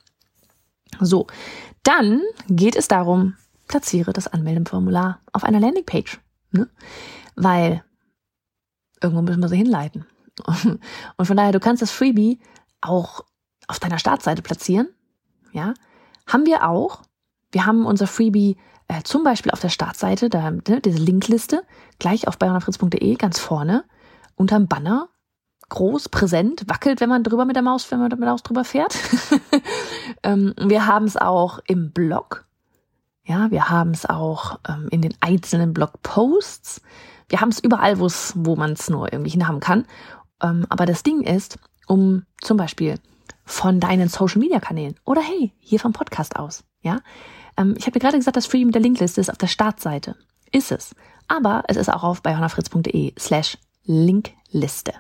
So, 1.01 1.27
dann 1.85 2.21
geht 2.47 2.77
es 2.77 2.87
darum, 2.87 3.35
platziere 3.67 4.13
das 4.13 4.29
Anmeldeformular 4.29 5.21
auf 5.33 5.43
einer 5.43 5.59
Landingpage. 5.59 6.21
Ne? 6.53 6.69
Weil 7.35 7.83
irgendwo 9.03 9.23
müssen 9.23 9.41
wir 9.41 9.49
sie 9.49 9.57
hinleiten. 9.57 10.05
Und 11.17 11.25
von 11.25 11.37
daher, 11.39 11.53
du 11.53 11.61
kannst 11.61 11.81
das 11.81 11.91
Freebie 11.91 12.41
auch 12.83 13.25
auf 13.69 13.81
deiner 13.81 13.99
Startseite 13.99 14.43
platzieren. 14.43 14.89
Ja, 15.53 15.73
haben 16.27 16.45
wir 16.45 16.69
auch. 16.69 17.01
Wir 17.53 17.65
haben 17.65 17.87
unser 17.87 18.07
Freebie 18.07 18.59
äh, 18.89 19.03
zum 19.03 19.25
Beispiel 19.25 19.51
auf 19.51 19.61
der 19.61 19.71
Startseite, 19.71 20.29
da, 20.29 20.51
ne, 20.51 20.83
diese 20.85 20.99
Linkliste, 20.99 21.65
gleich 21.99 22.29
auf 22.29 22.37
bayernafritz.de, 22.37 23.15
ganz 23.15 23.39
vorne, 23.39 23.85
unterm 24.37 24.67
Banner, 24.69 25.09
groß, 25.69 26.09
präsent, 26.09 26.65
wackelt, 26.69 27.01
wenn 27.01 27.09
man 27.09 27.25
drüber 27.25 27.45
mit 27.45 27.57
der 27.57 27.63
Maus, 27.63 27.91
wenn 27.91 27.99
man 27.99 28.09
mit 28.11 28.19
der 28.19 28.29
Maus 28.29 28.43
drüber 28.43 28.65
fährt. 28.65 28.97
ähm, 30.23 30.55
wir 30.59 30.87
haben 30.87 31.07
es 31.07 31.17
auch 31.17 31.59
im 31.67 31.93
Blog. 31.93 32.47
Ja, 33.25 33.51
wir 33.51 33.71
haben 33.71 33.91
es 33.93 34.07
auch 34.07 34.59
ähm, 34.69 34.89
in 34.91 35.01
den 35.01 35.15
einzelnen 35.21 35.73
Blogposts. 35.73 36.83
Wir 37.29 37.41
haben 37.41 37.49
es 37.49 37.59
überall, 37.59 37.99
wo 37.99 38.57
man 38.57 38.73
es 38.73 38.91
nur 38.91 39.13
irgendwie 39.13 39.31
hinhaben 39.31 39.61
kann. 39.61 39.87
Ähm, 40.43 40.67
aber 40.69 40.85
das 40.85 41.03
Ding 41.03 41.23
ist, 41.23 41.59
um 41.87 42.25
zum 42.41 42.57
Beispiel 42.57 42.97
von 43.45 43.81
deinen 43.81 44.09
Social 44.09 44.41
Media 44.41 44.61
Kanälen 44.61 44.97
oder 45.05 45.23
hey, 45.23 45.53
hier 45.59 45.81
vom 45.81 45.93
Podcast 45.93 46.37
aus, 46.37 46.65
ja. 46.83 47.01
Ähm, 47.57 47.75
ich 47.79 47.87
habe 47.87 47.93
dir 47.93 48.01
gerade 48.01 48.19
gesagt, 48.19 48.37
das 48.37 48.47
Free 48.47 48.65
mit 48.65 48.75
der 48.75 48.83
Linkliste 48.83 49.21
ist 49.21 49.31
auf 49.31 49.39
der 49.39 49.47
Startseite. 49.47 50.17
Ist 50.53 50.71
es. 50.71 50.95
Aber 51.27 51.65
es 51.69 51.77
ist 51.77 51.93
auch 51.93 52.05
auf 52.05 52.23
bei 52.23 52.37
slash 53.19 53.59
Linkliste. 53.85 54.93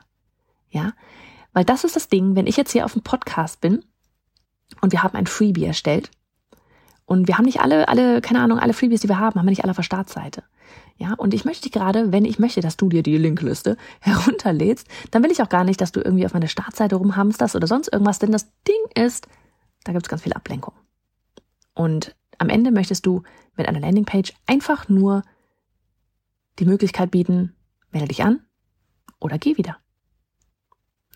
Ja. 0.70 0.92
Weil 1.52 1.64
das 1.64 1.84
ist 1.84 1.96
das 1.96 2.08
Ding, 2.08 2.34
wenn 2.34 2.46
ich 2.46 2.56
jetzt 2.56 2.72
hier 2.72 2.84
auf 2.84 2.92
dem 2.92 3.02
Podcast 3.02 3.60
bin 3.60 3.84
und 4.80 4.92
wir 4.92 5.02
haben 5.02 5.16
ein 5.16 5.26
Freebie 5.26 5.64
erstellt 5.64 6.10
und 7.06 7.28
wir 7.28 7.38
haben 7.38 7.44
nicht 7.44 7.60
alle, 7.60 7.88
alle, 7.88 8.20
keine 8.20 8.40
Ahnung, 8.40 8.58
alle 8.58 8.72
Freebies, 8.72 9.02
die 9.02 9.08
wir 9.08 9.18
haben, 9.18 9.38
haben 9.38 9.46
wir 9.46 9.50
nicht 9.50 9.62
alle 9.62 9.70
auf 9.70 9.76
der 9.76 9.84
Startseite. 9.84 10.42
Ja, 10.96 11.14
und 11.14 11.34
ich 11.34 11.44
möchte 11.44 11.70
gerade, 11.70 12.12
wenn 12.12 12.24
ich 12.24 12.38
möchte, 12.38 12.60
dass 12.60 12.76
du 12.76 12.88
dir 12.88 13.02
die 13.02 13.18
Linkliste 13.18 13.76
herunterlädst, 14.00 14.88
dann 15.10 15.22
will 15.22 15.30
ich 15.30 15.42
auch 15.42 15.48
gar 15.48 15.64
nicht, 15.64 15.80
dass 15.80 15.92
du 15.92 16.00
irgendwie 16.00 16.26
auf 16.26 16.34
meine 16.34 16.48
Startseite 16.48 16.96
rumhamsterst 16.96 17.54
oder 17.54 17.66
sonst 17.66 17.92
irgendwas, 17.92 18.18
denn 18.18 18.32
das 18.32 18.50
Ding 18.66 19.02
ist, 19.02 19.28
da 19.84 19.92
gibt 19.92 20.06
es 20.06 20.08
ganz 20.08 20.22
viel 20.22 20.32
Ablenkung. 20.32 20.74
Und 21.74 22.16
am 22.38 22.48
Ende 22.48 22.72
möchtest 22.72 23.06
du 23.06 23.22
mit 23.56 23.68
einer 23.68 23.80
Landingpage 23.80 24.32
einfach 24.46 24.88
nur 24.88 25.22
die 26.58 26.64
Möglichkeit 26.64 27.10
bieten, 27.10 27.54
melde 27.90 28.08
dich 28.08 28.24
an 28.24 28.40
oder 29.24 29.38
geh 29.38 29.56
wieder. 29.56 29.78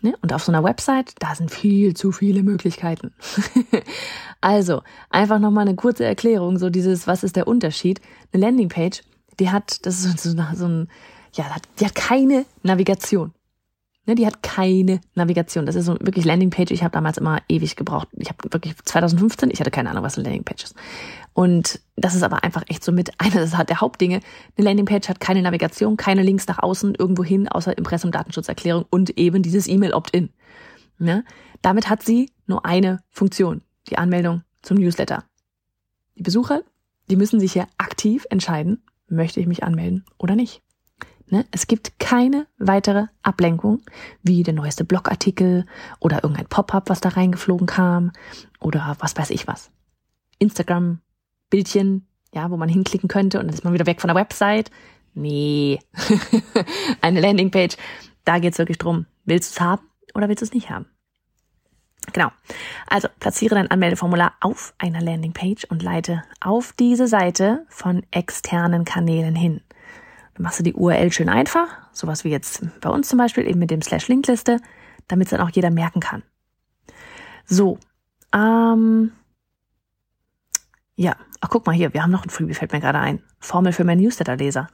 Ne? 0.01 0.15
Und 0.21 0.33
auf 0.33 0.43
so 0.43 0.51
einer 0.51 0.63
Website, 0.63 1.13
da 1.19 1.35
sind 1.35 1.51
viel 1.51 1.93
zu 1.93 2.11
viele 2.11 2.43
Möglichkeiten. 2.43 3.13
also, 4.41 4.81
einfach 5.09 5.39
nochmal 5.39 5.67
eine 5.67 5.75
kurze 5.75 6.03
Erklärung, 6.03 6.57
so 6.57 6.69
dieses, 6.69 7.07
was 7.07 7.23
ist 7.23 7.35
der 7.35 7.47
Unterschied? 7.47 8.01
Eine 8.33 8.45
Landingpage 8.45 9.01
die 9.39 9.49
hat, 9.49 9.85
das 9.85 10.05
ist 10.05 10.19
so, 10.19 10.31
so 10.55 10.67
ein, 10.67 10.87
ja, 11.33 11.45
die 11.79 11.85
hat 11.85 11.95
keine 11.95 12.45
Navigation. 12.63 13.33
Ne, 14.09 14.15
die 14.15 14.25
hat 14.25 14.41
keine 14.41 15.01
Navigation. 15.13 15.67
Das 15.67 15.75
ist 15.75 15.85
so 15.85 15.93
wirklich 15.99 16.25
Landingpage. 16.25 16.71
Ich 16.71 16.81
habe 16.81 16.91
damals 16.91 17.19
immer 17.19 17.43
ewig 17.47 17.75
gebraucht. 17.75 18.07
Ich 18.17 18.29
habe 18.29 18.51
wirklich 18.51 18.73
2015, 18.83 19.51
ich 19.51 19.59
hatte 19.59 19.69
keine 19.69 19.91
Ahnung, 19.91 20.03
was 20.03 20.17
eine 20.17 20.23
Landingpage 20.23 20.63
ist. 20.63 20.75
Und 21.33 21.79
das 21.95 22.15
ist 22.15 22.23
aber 22.23 22.43
einfach 22.43 22.63
echt 22.69 22.83
so 22.83 22.91
mit 22.91 23.11
einer 23.19 23.45
der 23.45 23.81
Hauptdinge. 23.81 24.21
Eine 24.57 24.65
Landingpage 24.65 25.09
hat 25.09 25.19
keine 25.19 25.43
Navigation, 25.43 25.95
keine 25.95 26.23
Links 26.23 26.47
nach 26.47 26.57
außen 26.57 26.95
irgendwo 26.95 27.23
hin, 27.23 27.47
außer 27.47 27.77
Impressum, 27.77 28.11
Datenschutzerklärung 28.11 28.87
und 28.89 29.15
eben 29.15 29.43
dieses 29.43 29.67
E-Mail 29.67 29.93
Opt-in. 29.93 30.29
Ne? 30.97 31.23
Damit 31.61 31.87
hat 31.87 32.01
sie 32.01 32.31
nur 32.47 32.65
eine 32.65 33.03
Funktion, 33.11 33.61
die 33.91 33.99
Anmeldung 33.99 34.41
zum 34.63 34.77
Newsletter. 34.77 35.23
Die 36.15 36.23
Besucher, 36.23 36.63
die 37.11 37.15
müssen 37.15 37.39
sich 37.39 37.53
hier 37.53 37.67
aktiv 37.77 38.25
entscheiden, 38.31 38.81
möchte 39.07 39.39
ich 39.39 39.45
mich 39.45 39.63
anmelden 39.63 40.03
oder 40.17 40.35
nicht. 40.35 40.63
Ne? 41.31 41.45
Es 41.51 41.67
gibt 41.67 41.99
keine 41.99 42.47
weitere 42.57 43.05
Ablenkung, 43.21 43.81
wie 44.23 44.43
der 44.43 44.53
neueste 44.53 44.83
Blogartikel 44.83 45.65
oder 45.99 46.23
irgendein 46.23 46.47
Pop-up, 46.47 46.89
was 46.89 47.01
da 47.01 47.09
reingeflogen 47.09 47.67
kam 47.67 48.11
oder 48.59 48.95
was 48.99 49.15
weiß 49.15 49.29
ich 49.29 49.47
was. 49.47 49.69
Instagram, 50.39 51.01
Bildchen, 51.49 52.07
ja, 52.33 52.49
wo 52.49 52.57
man 52.57 52.69
hinklicken 52.69 53.09
könnte 53.09 53.39
und 53.39 53.47
dann 53.47 53.53
ist 53.53 53.63
man 53.63 53.73
wieder 53.73 53.85
weg 53.85 54.01
von 54.01 54.07
der 54.07 54.15
Website. 54.15 54.71
Nee, 55.13 55.79
eine 57.01 57.21
Landingpage, 57.21 57.77
da 58.25 58.39
geht's 58.39 58.57
wirklich 58.57 58.77
drum, 58.77 59.05
willst 59.25 59.51
du 59.51 59.59
es 59.59 59.61
haben 59.61 59.83
oder 60.15 60.29
willst 60.29 60.41
du 60.41 60.45
es 60.45 60.53
nicht 60.53 60.69
haben? 60.69 60.85
Genau. 62.13 62.31
Also 62.87 63.07
platziere 63.19 63.55
dein 63.55 63.69
Anmeldeformular 63.69 64.33
auf 64.39 64.73
einer 64.77 65.01
Landingpage 65.01 65.65
und 65.65 65.83
leite 65.83 66.23
auf 66.39 66.73
diese 66.73 67.07
Seite 67.07 67.65
von 67.69 68.03
externen 68.11 68.85
Kanälen 68.85 69.35
hin. 69.35 69.61
Dann 70.39 70.45
machst 70.45 70.59
du 70.59 70.63
die 70.63 70.73
URL 70.73 71.11
schön 71.11 71.27
einfach, 71.27 71.67
sowas 71.91 72.23
wie 72.23 72.29
jetzt 72.29 72.65
bei 72.79 72.89
uns 72.89 73.09
zum 73.09 73.17
Beispiel 73.17 73.45
eben 73.45 73.59
mit 73.59 73.71
dem 73.71 73.81
Slash 73.81 74.07
Linkliste, 74.07 74.61
damit 75.09 75.27
es 75.27 75.31
dann 75.31 75.41
auch 75.41 75.49
jeder 75.49 75.69
merken 75.69 75.99
kann. 75.99 76.23
So, 77.45 77.77
ähm, 78.33 79.11
ja, 80.95 81.17
ach 81.41 81.49
guck 81.49 81.65
mal 81.67 81.75
hier, 81.75 81.93
wir 81.93 82.03
haben 82.03 82.11
noch 82.11 82.23
ein 82.23 82.29
Freebie, 82.29 82.53
fällt 82.53 82.71
mir 82.71 82.79
gerade 82.79 82.99
ein. 82.99 83.21
Formel 83.39 83.73
für 83.73 83.83
meinen 83.83 84.01
Newsletter-Leser. 84.01 84.69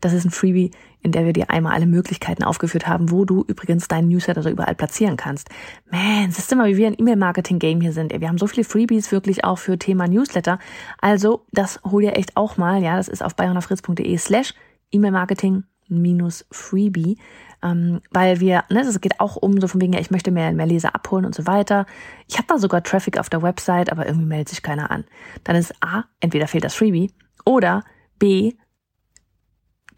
Das 0.00 0.12
ist 0.12 0.24
ein 0.24 0.32
Freebie, 0.32 0.72
in 1.00 1.12
der 1.12 1.24
wir 1.24 1.32
dir 1.32 1.50
einmal 1.50 1.74
alle 1.74 1.86
Möglichkeiten 1.86 2.42
aufgeführt 2.42 2.88
haben, 2.88 3.12
wo 3.12 3.24
du 3.24 3.44
übrigens 3.46 3.86
deinen 3.86 4.08
Newsletter 4.08 4.42
so 4.42 4.50
überall 4.50 4.74
platzieren 4.74 5.16
kannst. 5.16 5.48
Man, 5.90 6.32
siehst 6.32 6.50
du 6.50 6.56
mal, 6.56 6.68
wie 6.68 6.76
wir 6.76 6.88
ein 6.88 6.98
E-Mail-Marketing-Game 6.98 7.80
hier 7.80 7.92
sind. 7.92 8.12
Wir 8.18 8.28
haben 8.28 8.38
so 8.38 8.48
viele 8.48 8.64
Freebies 8.64 9.12
wirklich 9.12 9.44
auch 9.44 9.58
für 9.58 9.78
Thema 9.78 10.08
Newsletter. 10.08 10.58
Also, 11.00 11.46
das 11.52 11.80
hol 11.84 12.02
dir 12.02 12.16
echt 12.16 12.36
auch 12.36 12.56
mal, 12.56 12.82
ja, 12.82 12.96
das 12.96 13.06
ist 13.06 13.22
auf 13.22 13.36
bayonafritz.de 13.36 14.16
slash 14.18 14.54
E-Mail-Marketing 14.92 15.64
minus 15.88 16.46
Freebie 16.50 17.16
ähm, 17.62 18.00
weil 18.10 18.40
wir, 18.40 18.64
ne, 18.70 18.80
es 18.80 19.00
geht 19.00 19.20
auch 19.20 19.36
um 19.36 19.60
so 19.60 19.68
von 19.68 19.80
wegen, 19.80 19.92
ja, 19.92 20.00
ich 20.00 20.10
möchte 20.10 20.30
mehr, 20.30 20.52
mehr 20.52 20.66
Leser 20.66 20.94
abholen 20.94 21.26
und 21.26 21.34
so 21.34 21.46
weiter. 21.46 21.86
Ich 22.26 22.38
habe 22.38 22.46
da 22.48 22.58
sogar 22.58 22.82
Traffic 22.82 23.18
auf 23.18 23.28
der 23.28 23.42
Website, 23.42 23.92
aber 23.92 24.06
irgendwie 24.06 24.26
meldet 24.26 24.48
sich 24.48 24.62
keiner 24.62 24.90
an. 24.90 25.04
Dann 25.44 25.56
ist 25.56 25.74
A, 25.82 26.04
entweder 26.20 26.48
fehlt 26.48 26.64
das 26.64 26.74
Freebie 26.74 27.12
oder 27.44 27.84
B, 28.18 28.54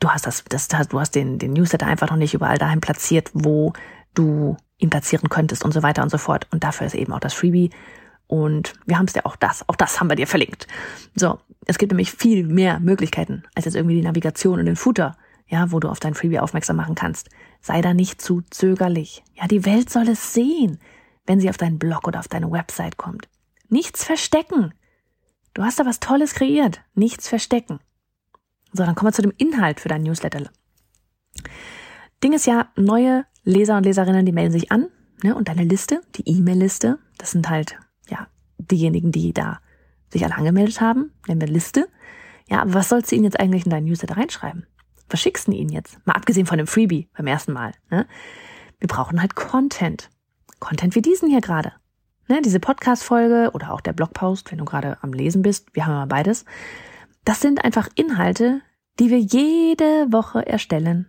du 0.00 0.08
hast 0.08 0.26
das, 0.26 0.44
das, 0.48 0.68
du 0.68 0.98
hast 0.98 1.14
den, 1.14 1.38
den 1.38 1.52
Newsletter 1.52 1.86
einfach 1.86 2.10
noch 2.10 2.16
nicht 2.16 2.34
überall 2.34 2.58
dahin 2.58 2.80
platziert, 2.80 3.30
wo 3.32 3.72
du 4.14 4.56
ihn 4.78 4.90
platzieren 4.90 5.28
könntest 5.28 5.64
und 5.64 5.72
so 5.72 5.82
weiter 5.82 6.02
und 6.02 6.10
so 6.10 6.18
fort. 6.18 6.48
Und 6.50 6.64
dafür 6.64 6.88
ist 6.88 6.94
eben 6.94 7.12
auch 7.12 7.20
das 7.20 7.34
Freebie. 7.34 7.70
Und 8.32 8.72
wir 8.86 8.96
haben 8.96 9.06
es 9.06 9.14
ja 9.14 9.26
auch 9.26 9.36
das, 9.36 9.68
auch 9.68 9.76
das 9.76 10.00
haben 10.00 10.08
wir 10.08 10.16
dir 10.16 10.26
verlinkt. 10.26 10.66
So, 11.14 11.38
es 11.66 11.76
gibt 11.76 11.92
nämlich 11.92 12.12
viel 12.12 12.46
mehr 12.46 12.80
Möglichkeiten 12.80 13.42
als 13.54 13.66
jetzt 13.66 13.74
irgendwie 13.74 13.96
die 13.96 14.02
Navigation 14.02 14.58
und 14.58 14.66
den 14.66 14.76
Footer 14.76 15.16
ja, 15.52 15.70
wo 15.70 15.80
du 15.80 15.88
auf 15.90 16.00
dein 16.00 16.14
Freebie 16.14 16.38
aufmerksam 16.38 16.76
machen 16.76 16.94
kannst. 16.94 17.28
Sei 17.60 17.82
da 17.82 17.92
nicht 17.92 18.22
zu 18.22 18.40
zögerlich. 18.48 19.22
Ja, 19.34 19.46
die 19.46 19.66
Welt 19.66 19.90
soll 19.90 20.08
es 20.08 20.32
sehen, 20.32 20.78
wenn 21.26 21.40
sie 21.40 21.50
auf 21.50 21.58
deinen 21.58 21.78
Blog 21.78 22.08
oder 22.08 22.20
auf 22.20 22.28
deine 22.28 22.50
Website 22.50 22.96
kommt. 22.96 23.28
Nichts 23.68 24.02
verstecken. 24.02 24.72
Du 25.52 25.62
hast 25.62 25.78
da 25.78 25.84
was 25.84 26.00
Tolles 26.00 26.32
kreiert. 26.32 26.80
Nichts 26.94 27.28
verstecken. 27.28 27.80
So, 28.72 28.84
dann 28.84 28.94
kommen 28.94 29.08
wir 29.08 29.14
zu 29.14 29.20
dem 29.20 29.34
Inhalt 29.36 29.78
für 29.78 29.90
dein 29.90 30.04
Newsletter. 30.04 30.48
Ding 32.24 32.32
ist 32.32 32.46
ja, 32.46 32.68
neue 32.76 33.26
Leser 33.44 33.76
und 33.76 33.84
Leserinnen, 33.84 34.24
die 34.24 34.32
melden 34.32 34.52
sich 34.52 34.72
an, 34.72 34.88
ne, 35.22 35.34
und 35.34 35.48
deine 35.48 35.64
Liste, 35.64 36.00
die 36.14 36.26
E-Mail-Liste, 36.26 36.98
das 37.18 37.32
sind 37.32 37.50
halt, 37.50 37.78
ja, 38.08 38.26
diejenigen, 38.58 39.12
die 39.12 39.32
da 39.32 39.60
sich 40.10 40.24
alle 40.24 40.36
angemeldet 40.36 40.80
haben, 40.80 41.12
nennen 41.26 41.40
wir 41.40 41.48
Liste. 41.48 41.88
Ja, 42.48 42.62
aber 42.62 42.74
was 42.74 42.88
sollst 42.88 43.10
du 43.10 43.16
ihnen 43.16 43.24
jetzt 43.24 43.40
eigentlich 43.40 43.64
in 43.64 43.70
deinen 43.70 43.86
Newsletter 43.86 44.16
reinschreiben? 44.16 44.66
Was 45.08 45.20
schickst 45.20 45.48
du 45.48 45.52
ihnen 45.52 45.70
jetzt? 45.70 46.04
Mal 46.06 46.14
abgesehen 46.14 46.46
von 46.46 46.58
dem 46.58 46.66
Freebie 46.66 47.08
beim 47.16 47.26
ersten 47.26 47.52
Mal. 47.52 47.72
Ne? 47.90 48.06
Wir 48.78 48.88
brauchen 48.88 49.20
halt 49.20 49.34
Content. 49.34 50.10
Content 50.58 50.94
wie 50.94 51.02
diesen 51.02 51.28
hier 51.28 51.40
gerade. 51.40 51.72
Ne? 52.28 52.40
Diese 52.42 52.60
Podcast-Folge 52.60 53.50
oder 53.52 53.72
auch 53.72 53.80
der 53.80 53.92
Blogpost, 53.92 54.50
wenn 54.50 54.58
du 54.58 54.64
gerade 54.64 54.98
am 55.02 55.12
Lesen 55.12 55.42
bist. 55.42 55.74
Wir 55.74 55.86
haben 55.86 55.92
immer 55.92 56.06
beides. 56.06 56.44
Das 57.24 57.40
sind 57.40 57.64
einfach 57.64 57.88
Inhalte, 57.94 58.62
die 58.98 59.10
wir 59.10 59.18
jede 59.18 60.10
Woche 60.10 60.46
erstellen. 60.46 61.08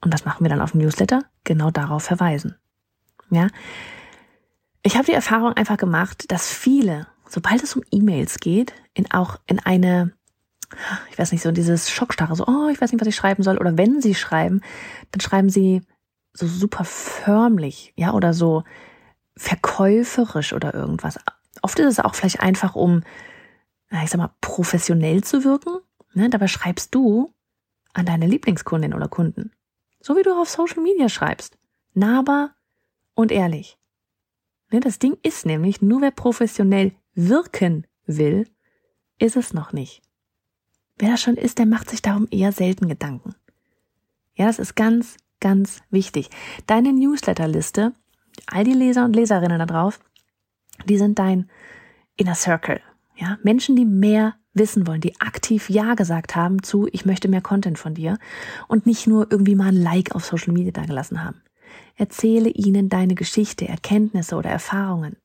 Und 0.00 0.12
was 0.12 0.24
machen 0.24 0.44
wir 0.44 0.50
dann 0.50 0.60
auf 0.60 0.72
dem 0.72 0.80
Newsletter? 0.80 1.24
Genau 1.44 1.70
darauf 1.70 2.02
verweisen. 2.02 2.56
Ja. 3.30 3.48
Ich 4.86 4.94
habe 4.94 5.04
die 5.04 5.14
Erfahrung 5.14 5.52
einfach 5.54 5.78
gemacht, 5.78 6.30
dass 6.30 6.48
viele, 6.48 7.08
sobald 7.28 7.60
es 7.60 7.74
um 7.74 7.82
E-Mails 7.90 8.38
geht, 8.38 8.72
in 8.94 9.10
auch 9.10 9.40
in 9.48 9.58
eine 9.58 10.12
ich 11.10 11.18
weiß 11.18 11.32
nicht, 11.32 11.42
so 11.42 11.50
dieses 11.50 11.90
Schockstarre, 11.90 12.36
so, 12.36 12.46
oh, 12.46 12.68
ich 12.68 12.80
weiß 12.80 12.92
nicht, 12.92 13.00
was 13.00 13.08
ich 13.08 13.16
schreiben 13.16 13.42
soll. 13.42 13.58
Oder 13.58 13.76
wenn 13.76 14.00
sie 14.00 14.14
schreiben, 14.14 14.60
dann 15.10 15.20
schreiben 15.20 15.48
sie 15.48 15.82
so 16.34 16.46
super 16.46 16.84
förmlich, 16.84 17.94
ja, 17.96 18.12
oder 18.12 18.32
so 18.32 18.62
verkäuferisch 19.36 20.52
oder 20.52 20.72
irgendwas. 20.72 21.18
Oft 21.62 21.80
ist 21.80 21.86
es 21.86 21.98
auch 21.98 22.14
vielleicht 22.14 22.38
einfach, 22.38 22.76
um, 22.76 23.02
ich 23.90 24.10
sag 24.10 24.18
mal, 24.18 24.34
professionell 24.40 25.24
zu 25.24 25.42
wirken. 25.42 25.78
Ne? 26.14 26.30
Dabei 26.30 26.46
schreibst 26.46 26.94
du 26.94 27.34
an 27.92 28.06
deine 28.06 28.28
Lieblingskundin 28.28 28.94
oder 28.94 29.08
Kunden. 29.08 29.50
So 30.00 30.16
wie 30.16 30.22
du 30.22 30.32
auf 30.40 30.48
Social 30.48 30.80
Media 30.80 31.08
schreibst. 31.08 31.58
Nahbar 31.92 32.54
und 33.14 33.32
ehrlich. 33.32 33.78
Ne? 34.70 34.80
Das 34.80 34.98
Ding 34.98 35.16
ist 35.22 35.46
nämlich, 35.46 35.82
nur 35.82 36.00
wer 36.00 36.10
professionell 36.10 36.92
wirken 37.14 37.86
will, 38.06 38.46
ist 39.18 39.36
es 39.36 39.54
noch 39.54 39.72
nicht. 39.72 40.02
Wer 40.98 41.10
das 41.12 41.22
schon 41.22 41.36
ist, 41.36 41.58
der 41.58 41.66
macht 41.66 41.90
sich 41.90 42.02
darum 42.02 42.26
eher 42.30 42.52
selten 42.52 42.88
Gedanken. 42.88 43.34
Ja, 44.34 44.46
das 44.46 44.58
ist 44.58 44.76
ganz, 44.76 45.16
ganz 45.40 45.80
wichtig. 45.90 46.30
Deine 46.66 46.92
Newsletterliste, 46.92 47.92
all 48.46 48.64
die 48.64 48.72
Leser 48.72 49.04
und 49.04 49.16
Leserinnen 49.16 49.58
da 49.58 49.66
drauf, 49.66 50.00
die 50.86 50.98
sind 50.98 51.18
dein 51.18 51.50
Inner 52.16 52.34
Circle. 52.34 52.80
Ja, 53.16 53.38
Menschen, 53.42 53.76
die 53.76 53.86
mehr 53.86 54.34
wissen 54.52 54.86
wollen, 54.86 55.00
die 55.00 55.20
aktiv 55.20 55.68
Ja 55.68 55.94
gesagt 55.94 56.34
haben 56.34 56.62
zu, 56.62 56.88
ich 56.92 57.04
möchte 57.04 57.28
mehr 57.28 57.42
Content 57.42 57.78
von 57.78 57.94
dir 57.94 58.18
und 58.68 58.86
nicht 58.86 59.06
nur 59.06 59.30
irgendwie 59.30 59.54
mal 59.54 59.68
ein 59.68 59.82
Like 59.82 60.14
auf 60.14 60.24
Social 60.24 60.52
Media 60.52 60.72
da 60.72 60.84
gelassen 60.84 61.22
haben. 61.22 61.42
Erzähle 61.96 62.50
ihnen 62.50 62.88
deine 62.88 63.14
Geschichte, 63.14 63.68
Erkenntnisse 63.68 64.36
oder 64.36 64.50
Erfahrungen. 64.50 65.16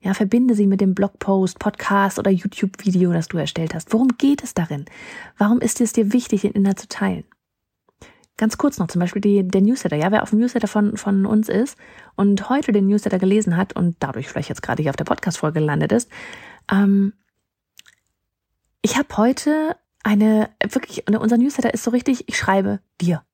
Ja, 0.00 0.14
verbinde 0.14 0.54
sie 0.54 0.66
mit 0.66 0.80
dem 0.80 0.94
Blogpost, 0.94 1.58
Podcast 1.58 2.18
oder 2.18 2.30
YouTube-Video, 2.30 3.12
das 3.12 3.28
du 3.28 3.38
erstellt 3.38 3.74
hast. 3.74 3.92
Worum 3.92 4.08
geht 4.18 4.44
es 4.44 4.54
darin? 4.54 4.84
Warum 5.38 5.60
ist 5.60 5.80
es 5.80 5.92
dir 5.92 6.12
wichtig, 6.12 6.42
den 6.42 6.52
Inhalt 6.52 6.78
zu 6.78 6.88
teilen? 6.88 7.24
Ganz 8.36 8.58
kurz 8.58 8.78
noch, 8.78 8.88
zum 8.88 9.00
Beispiel 9.00 9.22
die, 9.22 9.48
der 9.48 9.62
Newsletter. 9.62 9.96
Ja, 9.96 10.12
wer 10.12 10.22
auf 10.22 10.30
dem 10.30 10.40
Newsletter 10.40 10.68
von, 10.68 10.96
von 10.98 11.24
uns 11.24 11.48
ist 11.48 11.78
und 12.16 12.50
heute 12.50 12.70
den 12.70 12.86
Newsletter 12.86 13.18
gelesen 13.18 13.56
hat 13.56 13.74
und 13.74 13.96
dadurch 14.00 14.28
vielleicht 14.28 14.50
jetzt 14.50 14.62
gerade 14.62 14.82
hier 14.82 14.90
auf 14.90 14.96
der 14.96 15.04
Podcast-Folge 15.04 15.60
gelandet 15.60 15.90
ist, 15.92 16.10
ähm, 16.70 17.14
ich 18.82 18.96
habe 18.96 19.16
heute 19.16 19.76
eine, 20.02 20.50
wirklich, 20.70 21.08
unser 21.08 21.38
Newsletter 21.38 21.74
ist 21.74 21.82
so 21.82 21.90
richtig, 21.90 22.28
ich 22.28 22.36
schreibe 22.36 22.80
dir. 23.00 23.24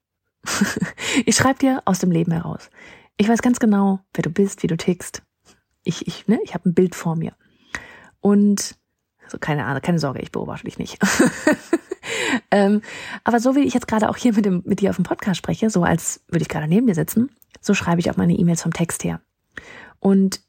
ich 1.27 1.37
schreibe 1.37 1.59
dir 1.59 1.83
aus 1.85 1.99
dem 1.99 2.11
Leben 2.11 2.33
heraus. 2.33 2.71
Ich 3.17 3.29
weiß 3.29 3.43
ganz 3.43 3.61
genau, 3.61 4.01
wer 4.15 4.23
du 4.23 4.31
bist, 4.31 4.63
wie 4.63 4.67
du 4.67 4.77
tickst. 4.77 5.23
Ich, 5.85 6.07
ich, 6.07 6.29
ne, 6.29 6.41
ich 6.45 6.55
habe 6.55 6.69
ein 6.69 6.75
Bild 6.75 6.95
vor 6.95 7.17
mir. 7.17 7.33
Und 8.21 8.77
also 9.25 9.39
keine 9.39 9.65
Ahnung, 9.65 9.83
keine 9.83 9.99
Sorge, 9.99 10.21
ich 10.21 10.33
beobachte 10.33 10.65
dich 10.65 10.79
nicht. 10.79 10.99
ähm, 12.51 12.83
aber 13.25 13.41
so 13.41 13.57
wie 13.57 13.61
ich 13.61 13.75
jetzt 13.75 13.89
gerade 13.89 14.09
auch 14.09 14.17
hier 14.17 14.35
mit, 14.35 14.45
dem, 14.45 14.63
mit 14.65 14.81
dir 14.81 14.91
auf 14.91 14.97
dem 14.97 15.05
Podcast 15.05 15.39
spreche, 15.39 15.71
so 15.71 15.85
als 15.85 16.23
würde 16.29 16.43
ich 16.43 16.49
gerade 16.49 16.69
neben 16.69 16.87
dir 16.87 16.95
sitzen, 16.95 17.31
so 17.61 17.75
schreibe 17.75 18.01
ich 18.01 18.11
auch 18.11 18.17
meine 18.17 18.35
E-Mails 18.35 18.63
vom 18.63 18.73
Text 18.73 19.05
her. 19.05 19.21
Und 20.01 20.41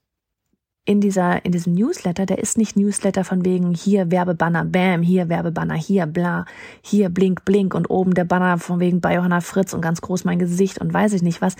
in 0.85 0.99
dieser, 0.99 1.45
in 1.45 1.53
diesem 1.53 1.73
Newsletter, 1.73 2.25
der 2.25 2.39
ist 2.39 2.57
nicht 2.57 2.75
Newsletter 2.75 3.23
von 3.23 3.45
wegen 3.45 3.73
hier 3.73 4.11
Werbebanner, 4.11 4.65
bam, 4.65 5.01
hier 5.01 5.29
Werbebanner, 5.29 5.75
hier 5.75 6.05
bla, 6.05 6.45
hier 6.81 7.09
blink, 7.09 7.45
blink 7.45 7.73
und 7.73 7.89
oben 7.89 8.13
der 8.13 8.25
Banner 8.25 8.57
von 8.57 8.79
wegen 8.79 8.99
bei 8.99 9.15
Johanna 9.15 9.39
Fritz 9.39 9.73
und 9.73 9.81
ganz 9.81 10.01
groß 10.01 10.25
mein 10.25 10.39
Gesicht 10.39 10.79
und 10.79 10.93
weiß 10.93 11.13
ich 11.13 11.21
nicht 11.21 11.41
was. 11.41 11.55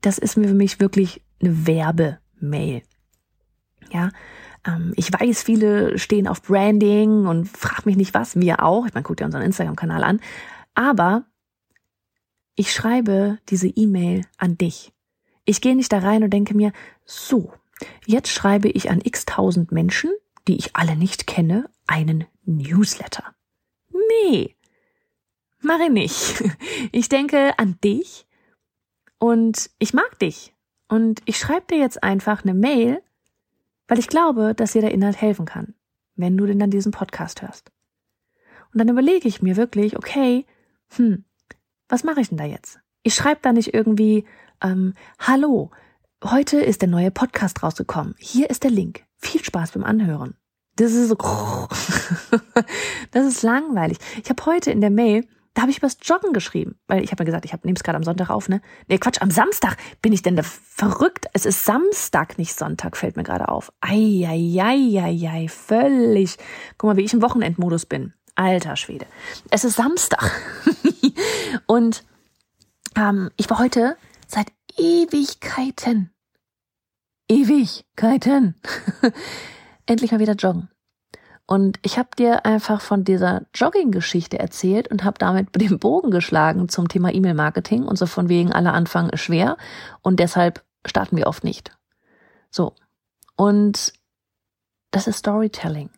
Das 0.00 0.18
ist 0.18 0.36
mir 0.36 0.48
für 0.48 0.54
mich 0.54 0.78
wirklich 0.78 1.22
eine 1.40 1.66
Werbemail. 1.66 2.82
Ja, 3.92 4.10
ähm, 4.66 4.92
ich 4.96 5.12
weiß, 5.12 5.42
viele 5.42 5.98
stehen 5.98 6.28
auf 6.28 6.42
Branding 6.42 7.26
und 7.26 7.48
frag 7.48 7.84
mich 7.84 7.96
nicht 7.96 8.14
was, 8.14 8.36
wir 8.36 8.62
auch. 8.62 8.86
Ich 8.86 8.94
meine, 8.94 9.04
guck 9.04 9.16
dir 9.16 9.24
unseren 9.24 9.42
Instagram-Kanal 9.42 10.04
an. 10.04 10.20
Aber 10.74 11.24
ich 12.54 12.72
schreibe 12.72 13.38
diese 13.48 13.68
E-Mail 13.68 14.22
an 14.38 14.56
dich. 14.56 14.92
Ich 15.44 15.60
gehe 15.60 15.76
nicht 15.76 15.92
da 15.92 15.98
rein 15.98 16.22
und 16.22 16.30
denke 16.30 16.56
mir, 16.56 16.72
so, 17.04 17.52
jetzt 18.06 18.30
schreibe 18.30 18.68
ich 18.68 18.90
an 18.90 19.00
x 19.02 19.26
tausend 19.26 19.72
Menschen, 19.72 20.10
die 20.48 20.56
ich 20.56 20.76
alle 20.76 20.96
nicht 20.96 21.26
kenne, 21.26 21.68
einen 21.86 22.24
Newsletter. 22.44 23.34
Nee, 24.22 24.54
mache 25.60 25.84
ich 25.84 25.90
nicht. 25.90 26.44
Ich 26.92 27.08
denke 27.08 27.58
an 27.58 27.78
dich 27.82 28.26
und 29.18 29.70
ich 29.78 29.92
mag 29.92 30.18
dich. 30.18 30.54
Und 30.88 31.20
ich 31.24 31.38
schreibe 31.38 31.66
dir 31.68 31.78
jetzt 31.78 32.02
einfach 32.02 32.44
eine 32.44 32.54
Mail 32.54 33.02
weil 33.88 33.98
ich 33.98 34.08
glaube, 34.08 34.54
dass 34.54 34.72
dir 34.72 34.82
der 34.82 34.92
Inhalt 34.92 35.20
helfen 35.20 35.46
kann, 35.46 35.74
wenn 36.16 36.36
du 36.36 36.46
denn 36.46 36.58
dann 36.58 36.70
diesen 36.70 36.92
Podcast 36.92 37.42
hörst. 37.42 37.70
Und 38.72 38.78
dann 38.78 38.88
überlege 38.88 39.28
ich 39.28 39.42
mir 39.42 39.56
wirklich, 39.56 39.96
okay, 39.96 40.44
hm, 40.96 41.24
was 41.88 42.04
mache 42.04 42.20
ich 42.20 42.28
denn 42.28 42.38
da 42.38 42.44
jetzt? 42.44 42.80
Ich 43.02 43.14
schreibe 43.14 43.40
da 43.42 43.52
nicht 43.52 43.72
irgendwie, 43.72 44.24
ähm, 44.60 44.94
hallo, 45.18 45.70
heute 46.24 46.58
ist 46.58 46.82
der 46.82 46.88
neue 46.88 47.10
Podcast 47.10 47.62
rausgekommen. 47.62 48.14
Hier 48.18 48.50
ist 48.50 48.64
der 48.64 48.70
Link. 48.70 49.04
Viel 49.18 49.44
Spaß 49.44 49.72
beim 49.72 49.84
Anhören. 49.84 50.36
Das 50.76 50.92
ist 50.92 51.08
so, 51.08 51.16
das 53.10 53.26
ist 53.26 53.42
langweilig. 53.42 53.98
Ich 54.22 54.28
habe 54.28 54.44
heute 54.46 54.70
in 54.70 54.80
der 54.80 54.90
Mail 54.90 55.26
da 55.56 55.62
habe 55.62 55.70
ich 55.70 55.78
übers 55.78 55.96
Joggen 56.02 56.34
geschrieben, 56.34 56.78
weil 56.86 57.02
ich 57.02 57.12
habe 57.12 57.22
mir 57.22 57.24
gesagt, 57.24 57.46
ich 57.46 57.52
nehme 57.64 57.76
es 57.76 57.82
gerade 57.82 57.96
am 57.96 58.04
Sonntag 58.04 58.28
auf, 58.28 58.50
ne? 58.50 58.60
Nee, 58.88 58.98
Quatsch, 58.98 59.22
am 59.22 59.30
Samstag 59.30 59.78
bin 60.02 60.12
ich 60.12 60.20
denn 60.20 60.36
da 60.36 60.42
verrückt? 60.42 61.28
Es 61.32 61.46
ist 61.46 61.64
Samstag, 61.64 62.36
nicht 62.36 62.54
Sonntag, 62.54 62.94
fällt 62.94 63.16
mir 63.16 63.22
gerade 63.22 63.48
auf. 63.48 63.72
Eieieiei, 63.80 65.48
völlig. 65.48 66.36
Guck 66.76 66.88
mal, 66.88 66.96
wie 66.98 67.04
ich 67.04 67.14
im 67.14 67.22
Wochenendmodus 67.22 67.86
bin. 67.86 68.12
Alter 68.34 68.76
Schwede. 68.76 69.06
Es 69.50 69.64
ist 69.64 69.76
Samstag. 69.76 70.30
Und 71.66 72.04
ähm, 72.94 73.30
ich 73.38 73.48
war 73.48 73.58
heute 73.58 73.96
seit 74.26 74.48
Ewigkeiten, 74.76 76.10
Ewigkeiten, 77.28 78.54
endlich 79.86 80.12
mal 80.12 80.20
wieder 80.20 80.34
joggen. 80.34 80.68
Und 81.46 81.78
ich 81.82 81.96
habe 81.96 82.08
dir 82.18 82.44
einfach 82.44 82.80
von 82.80 83.04
dieser 83.04 83.46
Jogging-Geschichte 83.54 84.38
erzählt 84.38 84.88
und 84.88 85.04
habe 85.04 85.18
damit 85.18 85.48
den 85.60 85.78
Bogen 85.78 86.10
geschlagen 86.10 86.68
zum 86.68 86.88
Thema 86.88 87.12
E-Mail-Marketing 87.12 87.84
und 87.84 87.96
so 87.96 88.06
von 88.06 88.28
wegen 88.28 88.52
aller 88.52 88.74
Anfang 88.74 89.08
ist 89.10 89.20
schwer 89.20 89.56
und 90.02 90.20
deshalb 90.20 90.64
starten 90.84 91.16
wir 91.16 91.26
oft 91.26 91.44
nicht. 91.44 91.70
So. 92.50 92.74
Und 93.36 93.92
das 94.90 95.06
ist 95.06 95.18
Storytelling. 95.18 95.90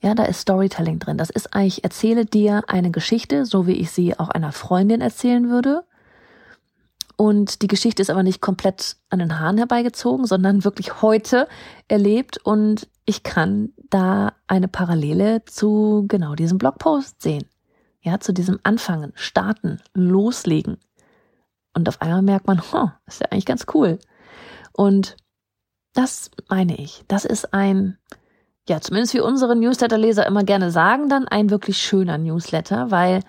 Ja, 0.00 0.14
da 0.14 0.24
ist 0.24 0.40
Storytelling 0.40 0.98
drin. 0.98 1.16
Das 1.16 1.30
ist 1.30 1.54
eigentlich, 1.54 1.84
erzähle 1.84 2.26
dir 2.26 2.64
eine 2.66 2.90
Geschichte, 2.90 3.46
so 3.46 3.68
wie 3.68 3.74
ich 3.74 3.92
sie 3.92 4.18
auch 4.18 4.30
einer 4.30 4.50
Freundin 4.50 5.00
erzählen 5.00 5.48
würde. 5.48 5.84
Und 7.22 7.62
die 7.62 7.68
Geschichte 7.68 8.02
ist 8.02 8.10
aber 8.10 8.24
nicht 8.24 8.40
komplett 8.40 8.96
an 9.08 9.20
den 9.20 9.38
Haaren 9.38 9.56
herbeigezogen, 9.56 10.26
sondern 10.26 10.64
wirklich 10.64 11.02
heute 11.02 11.46
erlebt 11.86 12.38
und 12.42 12.88
ich 13.04 13.22
kann 13.22 13.72
da 13.90 14.32
eine 14.48 14.66
Parallele 14.66 15.44
zu 15.44 16.04
genau 16.08 16.34
diesem 16.34 16.58
Blogpost 16.58 17.22
sehen. 17.22 17.44
Ja, 18.00 18.18
zu 18.18 18.32
diesem 18.32 18.58
Anfangen, 18.64 19.12
starten, 19.14 19.80
loslegen. 19.94 20.78
Und 21.74 21.88
auf 21.88 22.02
einmal 22.02 22.22
merkt 22.22 22.48
man, 22.48 22.60
oh, 22.72 22.88
ist 23.06 23.20
ja 23.20 23.28
eigentlich 23.30 23.46
ganz 23.46 23.66
cool. 23.72 24.00
Und 24.72 25.16
das 25.92 26.32
meine 26.48 26.76
ich. 26.76 27.04
Das 27.06 27.24
ist 27.24 27.54
ein, 27.54 27.98
ja, 28.68 28.80
zumindest 28.80 29.14
wie 29.14 29.20
unsere 29.20 29.54
Newsletter-Leser 29.54 30.26
immer 30.26 30.42
gerne 30.42 30.72
sagen, 30.72 31.08
dann 31.08 31.28
ein 31.28 31.50
wirklich 31.50 31.78
schöner 31.78 32.18
Newsletter, 32.18 32.90
weil 32.90 33.22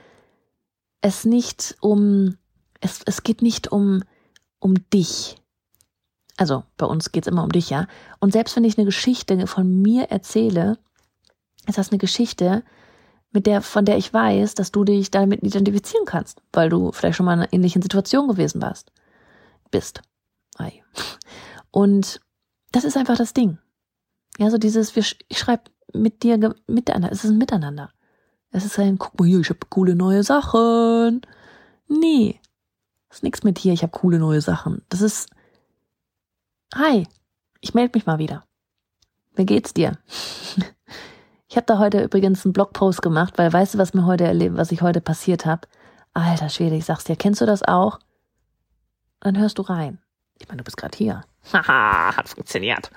es 1.01 1.25
nicht 1.25 1.75
um, 1.79 2.39
es, 2.83 3.01
es 3.05 3.23
geht 3.23 3.41
nicht 3.41 3.71
um, 3.71 4.03
um 4.59 4.75
dich. 4.91 5.37
Also 6.37 6.63
bei 6.77 6.85
uns 6.85 7.11
geht's 7.11 7.27
immer 7.27 7.43
um 7.43 7.51
dich, 7.51 7.69
ja. 7.69 7.87
Und 8.19 8.33
selbst 8.33 8.55
wenn 8.55 8.63
ich 8.63 8.77
eine 8.77 8.85
Geschichte 8.85 9.47
von 9.47 9.81
mir 9.81 10.05
erzähle, 10.11 10.77
ist 11.67 11.77
das 11.77 11.91
eine 11.91 11.97
Geschichte, 11.97 12.63
mit 13.31 13.47
der, 13.47 13.61
von 13.61 13.85
der 13.85 13.97
ich 13.97 14.13
weiß, 14.13 14.53
dass 14.53 14.71
du 14.71 14.83
dich 14.83 15.09
damit 15.09 15.43
identifizieren 15.43 16.05
kannst, 16.05 16.41
weil 16.51 16.69
du 16.69 16.91
vielleicht 16.91 17.17
schon 17.17 17.25
mal 17.25 17.33
in 17.33 17.39
einer 17.39 17.53
ähnlichen 17.53 17.81
Situation 17.81 18.27
gewesen 18.27 18.61
warst. 18.61 18.91
Bist. 19.71 20.01
Ei. 20.57 20.83
Und 21.71 22.21
das 22.71 22.83
ist 22.83 22.97
einfach 22.97 23.17
das 23.17 23.33
Ding. 23.33 23.57
Ja, 24.37 24.51
so 24.51 24.57
dieses, 24.57 24.95
ich 24.95 25.39
schreibe 25.39 25.63
mit 25.93 26.23
dir 26.23 26.37
miteinander. 26.67 27.11
Es 27.11 27.23
ist 27.23 27.31
ein 27.31 27.37
Miteinander. 27.37 27.91
Es 28.51 28.65
ist 28.65 28.77
ein, 28.77 28.97
guck 28.99 29.19
mal 29.19 29.27
hier, 29.27 29.39
ich 29.39 29.49
habe 29.49 29.59
coole 29.69 29.95
neue 29.95 30.23
Sachen. 30.23 31.21
Nee. 31.87 32.39
Ist 33.13 33.21
nichts 33.21 33.43
mit 33.43 33.59
hier, 33.59 33.73
ich 33.73 33.83
habe 33.83 33.91
coole 33.91 34.17
neue 34.17 34.41
Sachen. 34.41 34.81
Das 34.89 35.01
ist, 35.01 35.29
Hi, 36.73 37.07
ich 37.61 37.75
melde 37.75 37.95
mich 37.95 38.07
mal 38.07 38.17
wieder. 38.17 38.43
Wie 39.35 39.45
geht's 39.45 39.73
dir? 39.73 39.97
Ich 41.49 41.57
habe 41.57 41.67
da 41.67 41.77
heute 41.77 42.01
übrigens 42.01 42.43
einen 42.43 42.53
Blogpost 42.53 43.03
gemacht, 43.03 43.37
weil 43.37 43.53
weißt 43.53 43.75
du, 43.75 43.77
was 43.77 43.93
mir 43.93 44.07
heute 44.07 44.23
erlebt, 44.23 44.57
was 44.57 44.71
ich 44.71 44.81
heute 44.81 45.01
passiert 45.01 45.45
habe? 45.45 45.67
Alter 46.15 46.49
Schwede, 46.49 46.75
ich 46.75 46.85
sag's 46.85 47.03
dir, 47.03 47.15
kennst 47.15 47.41
du 47.41 47.45
das 47.45 47.61
auch? 47.61 47.99
Dann 49.19 49.37
hörst 49.37 49.59
du 49.59 49.61
rein. 49.61 49.99
Ich 50.39 50.47
meine, 50.47 50.57
du 50.57 50.63
bist 50.63 50.77
gerade 50.77 50.97
hier. 50.97 51.23
Haha, 51.53 52.15
hat 52.17 52.27
funktioniert. 52.27 52.89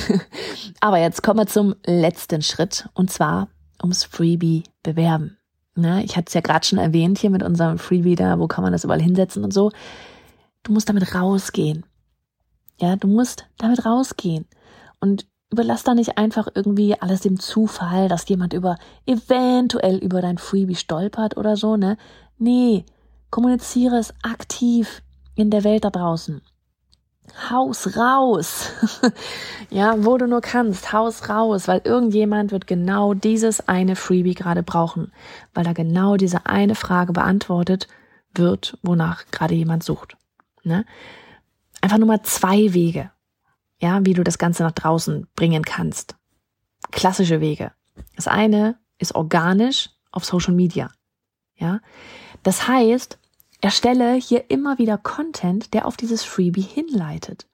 Aber 0.80 0.96
jetzt 0.96 1.22
kommen 1.22 1.40
wir 1.40 1.46
zum 1.46 1.74
letzten 1.84 2.40
Schritt 2.40 2.88
und 2.94 3.10
zwar 3.10 3.48
ums 3.82 4.04
Freebie 4.04 4.62
bewerben. 4.82 5.36
Na, 5.76 6.00
ich 6.02 6.16
hatte 6.16 6.28
es 6.28 6.34
ja 6.34 6.40
gerade 6.40 6.64
schon 6.64 6.78
erwähnt 6.78 7.18
hier 7.18 7.30
mit 7.30 7.42
unserem 7.42 7.78
Freebie 7.78 8.14
da, 8.14 8.38
wo 8.38 8.46
kann 8.46 8.62
man 8.62 8.72
das 8.72 8.84
überall 8.84 9.02
hinsetzen 9.02 9.44
und 9.44 9.52
so. 9.52 9.70
du 10.62 10.72
musst 10.72 10.88
damit 10.88 11.14
rausgehen. 11.14 11.84
Ja, 12.80 12.96
du 12.96 13.08
musst 13.08 13.46
damit 13.58 13.84
rausgehen. 13.84 14.46
Und 15.00 15.26
überlass 15.50 15.84
da 15.84 15.94
nicht 15.94 16.18
einfach 16.18 16.48
irgendwie 16.54 17.00
alles 17.00 17.20
dem 17.20 17.38
Zufall, 17.38 18.08
dass 18.08 18.28
jemand 18.28 18.52
über, 18.52 18.76
eventuell 19.06 19.98
über 19.98 20.20
dein 20.20 20.38
Freebie 20.38 20.74
stolpert 20.74 21.36
oder 21.36 21.56
so, 21.56 21.76
ne? 21.76 21.96
Nee, 22.38 22.84
kommuniziere 23.30 23.98
es 23.98 24.14
aktiv 24.22 25.02
in 25.36 25.50
der 25.50 25.64
Welt 25.64 25.84
da 25.84 25.90
draußen. 25.90 26.40
Haus 27.50 27.96
raus. 27.96 28.70
ja, 29.70 30.04
wo 30.04 30.16
du 30.18 30.26
nur 30.26 30.40
kannst, 30.40 30.92
Haus 30.92 31.28
raus, 31.28 31.68
weil 31.68 31.80
irgendjemand 31.84 32.52
wird 32.52 32.66
genau 32.66 33.14
dieses 33.14 33.68
eine 33.68 33.96
Freebie 33.96 34.34
gerade 34.34 34.62
brauchen, 34.62 35.12
weil 35.52 35.64
da 35.64 35.72
genau 35.72 36.16
diese 36.16 36.46
eine 36.46 36.74
Frage 36.74 37.12
beantwortet 37.12 37.88
wird, 38.34 38.78
wonach 38.82 39.24
gerade 39.30 39.54
jemand 39.54 39.82
sucht. 39.82 40.16
Ne? 40.62 40.84
Einfach 41.80 41.98
nur 41.98 42.08
mal 42.08 42.22
zwei 42.22 42.72
Wege, 42.72 43.10
ja, 43.78 44.04
wie 44.04 44.14
du 44.14 44.24
das 44.24 44.38
Ganze 44.38 44.62
nach 44.62 44.72
draußen 44.72 45.26
bringen 45.36 45.62
kannst. 45.62 46.16
Klassische 46.90 47.40
Wege. 47.40 47.72
Das 48.16 48.28
eine 48.28 48.78
ist 48.98 49.14
organisch 49.14 49.90
auf 50.10 50.24
Social 50.24 50.54
Media. 50.54 50.90
Ja, 51.56 51.80
das 52.42 52.66
heißt, 52.66 53.18
erstelle 53.64 54.12
hier 54.12 54.50
immer 54.50 54.76
wieder 54.76 54.98
Content, 54.98 55.72
der 55.72 55.86
auf 55.86 55.96
dieses 55.96 56.22
Freebie 56.22 56.60
hinleitet 56.60 57.46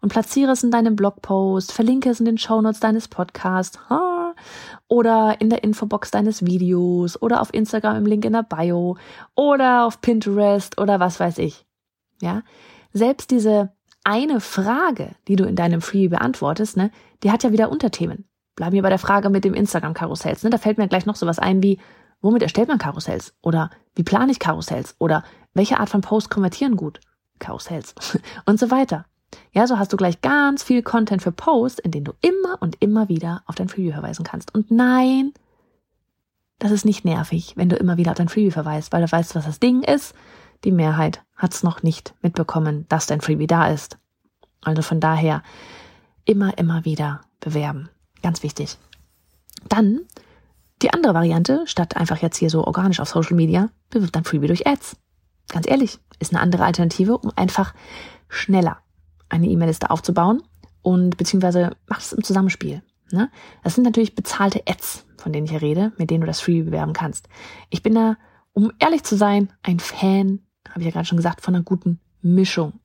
und 0.00 0.08
platziere 0.08 0.50
es 0.50 0.64
in 0.64 0.72
deinem 0.72 0.96
Blogpost, 0.96 1.70
verlinke 1.70 2.10
es 2.10 2.18
in 2.18 2.26
den 2.26 2.36
Shownotes 2.36 2.80
deines 2.80 3.06
Podcasts 3.06 3.78
oder 4.88 5.36
in 5.40 5.50
der 5.50 5.62
Infobox 5.62 6.10
deines 6.10 6.44
Videos 6.44 7.20
oder 7.20 7.40
auf 7.40 7.54
Instagram 7.54 7.96
im 7.96 8.06
Link 8.06 8.24
in 8.24 8.32
der 8.32 8.42
Bio 8.42 8.96
oder 9.36 9.86
auf 9.86 10.00
Pinterest 10.00 10.80
oder 10.80 10.98
was 10.98 11.20
weiß 11.20 11.38
ich. 11.38 11.64
Ja, 12.20 12.42
selbst 12.92 13.30
diese 13.30 13.72
eine 14.02 14.40
Frage, 14.40 15.12
die 15.28 15.36
du 15.36 15.44
in 15.44 15.54
deinem 15.54 15.80
Freebie 15.80 16.08
beantwortest, 16.08 16.76
ne, 16.76 16.90
die 17.22 17.30
hat 17.30 17.44
ja 17.44 17.52
wieder 17.52 17.70
Unterthemen. 17.70 18.24
Bleiben 18.56 18.72
wir 18.72 18.82
bei 18.82 18.88
der 18.88 18.98
Frage 18.98 19.30
mit 19.30 19.44
dem 19.44 19.54
Instagram-Karussells. 19.54 20.42
Ne? 20.42 20.50
Da 20.50 20.58
fällt 20.58 20.78
mir 20.78 20.88
gleich 20.88 21.06
noch 21.06 21.16
sowas 21.16 21.38
ein 21.38 21.62
wie, 21.62 21.78
womit 22.20 22.42
erstellt 22.42 22.68
man 22.68 22.78
Karussells? 22.78 23.34
Oder 23.42 23.70
wie 23.94 24.02
plane 24.02 24.32
ich 24.32 24.38
Karussells? 24.38 24.96
Oder 24.98 25.24
welche 25.54 25.80
Art 25.80 25.90
von 25.90 26.00
Post 26.00 26.30
konvertieren 26.30 26.76
gut? 26.76 27.00
Karussells. 27.38 27.94
und 28.46 28.58
so 28.58 28.70
weiter. 28.70 29.06
Ja, 29.52 29.66
so 29.66 29.78
hast 29.78 29.92
du 29.92 29.96
gleich 29.96 30.20
ganz 30.20 30.62
viel 30.62 30.82
Content 30.82 31.22
für 31.22 31.32
Posts, 31.32 31.80
in 31.80 31.90
denen 31.90 32.04
du 32.04 32.12
immer 32.20 32.60
und 32.60 32.76
immer 32.80 33.08
wieder 33.08 33.42
auf 33.46 33.54
dein 33.54 33.68
Freebie 33.68 33.92
verweisen 33.92 34.24
kannst. 34.24 34.54
Und 34.54 34.70
nein, 34.70 35.32
das 36.58 36.70
ist 36.70 36.84
nicht 36.84 37.04
nervig, 37.04 37.54
wenn 37.56 37.68
du 37.68 37.76
immer 37.76 37.96
wieder 37.96 38.12
auf 38.12 38.16
dein 38.16 38.28
Freebie 38.28 38.50
verweist, 38.50 38.92
weil 38.92 39.04
du 39.04 39.10
weißt, 39.10 39.34
was 39.34 39.46
das 39.46 39.60
Ding 39.60 39.82
ist. 39.82 40.14
Die 40.64 40.72
Mehrheit 40.72 41.22
hat 41.36 41.52
es 41.54 41.62
noch 41.62 41.82
nicht 41.82 42.14
mitbekommen, 42.22 42.86
dass 42.88 43.06
dein 43.06 43.20
Freebie 43.20 43.46
da 43.46 43.68
ist. 43.68 43.98
Also 44.60 44.82
von 44.82 45.00
daher 45.00 45.42
immer, 46.24 46.56
immer 46.58 46.84
wieder 46.84 47.22
bewerben. 47.40 47.88
Ganz 48.22 48.42
wichtig. 48.42 48.78
Dann 49.68 50.02
die 50.82 50.92
andere 50.92 51.14
Variante, 51.14 51.64
statt 51.66 51.96
einfach 51.96 52.18
jetzt 52.18 52.36
hier 52.36 52.50
so 52.50 52.64
organisch 52.64 53.00
auf 53.00 53.08
Social 53.08 53.36
Media, 53.36 53.70
bewirbt 53.90 54.16
dein 54.16 54.24
Freebie 54.24 54.48
durch 54.48 54.66
Ads. 54.66 54.96
Ganz 55.52 55.68
ehrlich, 55.68 55.98
ist 56.18 56.32
eine 56.32 56.40
andere 56.40 56.64
Alternative, 56.64 57.18
um 57.18 57.30
einfach 57.36 57.74
schneller 58.28 58.78
eine 59.28 59.46
E-Mail-Liste 59.46 59.90
aufzubauen 59.90 60.42
und 60.80 61.18
beziehungsweise 61.18 61.76
mach 61.86 62.00
es 62.00 62.12
im 62.12 62.24
Zusammenspiel. 62.24 62.82
Ne? 63.12 63.30
Das 63.62 63.74
sind 63.74 63.84
natürlich 63.84 64.14
bezahlte 64.14 64.62
Ads, 64.66 65.04
von 65.18 65.32
denen 65.32 65.44
ich 65.44 65.52
hier 65.52 65.62
rede, 65.62 65.92
mit 65.98 66.10
denen 66.10 66.22
du 66.22 66.26
das 66.26 66.40
Freebie 66.40 66.62
bewerben 66.62 66.94
kannst. 66.94 67.28
Ich 67.68 67.82
bin 67.82 67.94
da, 67.94 68.16
um 68.54 68.72
ehrlich 68.78 69.04
zu 69.04 69.14
sein, 69.14 69.52
ein 69.62 69.78
Fan 69.78 70.40
habe 70.70 70.80
ich 70.80 70.86
ja 70.86 70.92
gerade 70.92 71.06
schon 71.06 71.18
gesagt, 71.18 71.42
von 71.42 71.54
einer 71.54 71.64
guten 71.64 72.00
Mischung. 72.22 72.80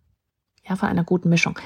Ja, 0.67 0.75
von 0.75 0.89
einer 0.89 1.05
guten 1.05 1.29
Mischung. 1.29 1.57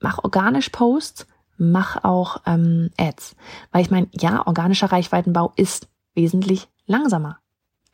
Mach 0.00 0.24
organisch 0.24 0.70
Posts, 0.70 1.26
mach 1.58 2.02
auch 2.02 2.40
ähm, 2.46 2.88
Ads. 2.96 3.36
Weil 3.72 3.82
ich 3.82 3.90
meine, 3.90 4.08
ja, 4.12 4.46
organischer 4.46 4.90
Reichweitenbau 4.90 5.52
ist 5.56 5.88
wesentlich 6.14 6.68
langsamer 6.86 7.40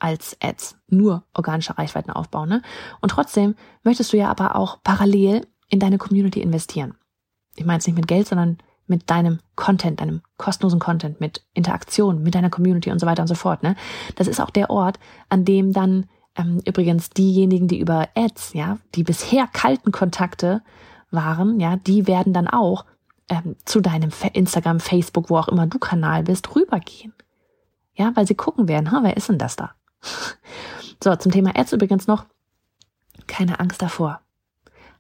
als 0.03 0.37
Ads. 0.43 0.77
Nur 0.89 1.25
organischer 1.33 1.79
Reichweitenaufbau. 1.79 2.45
Ne? 2.45 2.63
Und 3.01 3.11
trotzdem 3.11 3.55
möchtest 3.85 4.13
du 4.13 4.17
ja 4.17 4.31
aber 4.31 4.57
auch 4.57 4.83
parallel 4.83 5.47
in 5.69 5.79
deine 5.79 5.99
Community 5.99 6.41
investieren. 6.41 6.95
Ich 7.57 7.65
meine 7.65 7.79
es 7.79 7.87
nicht 7.87 7.97
mit 7.97 8.09
Geld, 8.09 8.27
sondern 8.27 8.59
mit 8.87 9.09
deinem 9.09 9.39
Content, 9.55 10.01
deinem 10.01 10.23
kostenlosen 10.39 10.81
Content, 10.81 11.21
mit 11.21 11.45
Interaktion, 11.55 12.23
mit 12.23 12.35
deiner 12.35 12.51
Community 12.51 12.91
und 12.91 12.99
so 12.99 13.07
weiter 13.07 13.23
und 13.23 13.29
so 13.29 13.35
fort. 13.35 13.63
Ne? 13.63 13.77
Das 14.17 14.27
ist 14.27 14.41
auch 14.41 14.51
der 14.51 14.71
Ort, 14.71 14.99
an 15.29 15.45
dem 15.45 15.73
dann 15.73 16.07
ähm, 16.37 16.61
übrigens 16.67 17.11
diejenigen, 17.11 17.69
die 17.69 17.79
über 17.79 18.09
Ads, 18.15 18.55
ja, 18.55 18.79
die 18.95 19.05
bisher 19.05 19.47
kalten 19.47 19.93
Kontakte 19.93 20.63
waren, 21.11 21.61
ja, 21.61 21.77
die 21.77 22.07
werden 22.07 22.33
dann 22.33 22.49
auch 22.49 22.87
ähm, 23.29 23.57
zu 23.65 23.81
deinem 23.81 24.11
Instagram, 24.33 24.81
Facebook, 24.81 25.31
wo 25.31 25.37
auch 25.37 25.49
immer 25.49 25.67
du 25.67 25.79
Kanal 25.79 26.25
bist, 26.25 26.55
rübergehen. 26.57 27.15
Ja, 27.95 28.11
weil 28.15 28.27
sie 28.27 28.35
gucken 28.35 28.69
werden, 28.69 28.91
ha, 28.91 29.01
wer 29.03 29.17
ist 29.17 29.29
denn 29.29 29.39
das 29.39 29.55
da? 29.55 29.75
So, 31.03 31.15
zum 31.17 31.33
Thema 31.33 31.57
Ads 31.57 31.73
übrigens 31.73 32.07
noch, 32.07 32.27
keine 33.27 33.61
Angst 33.61 33.83
davor. 33.83 34.21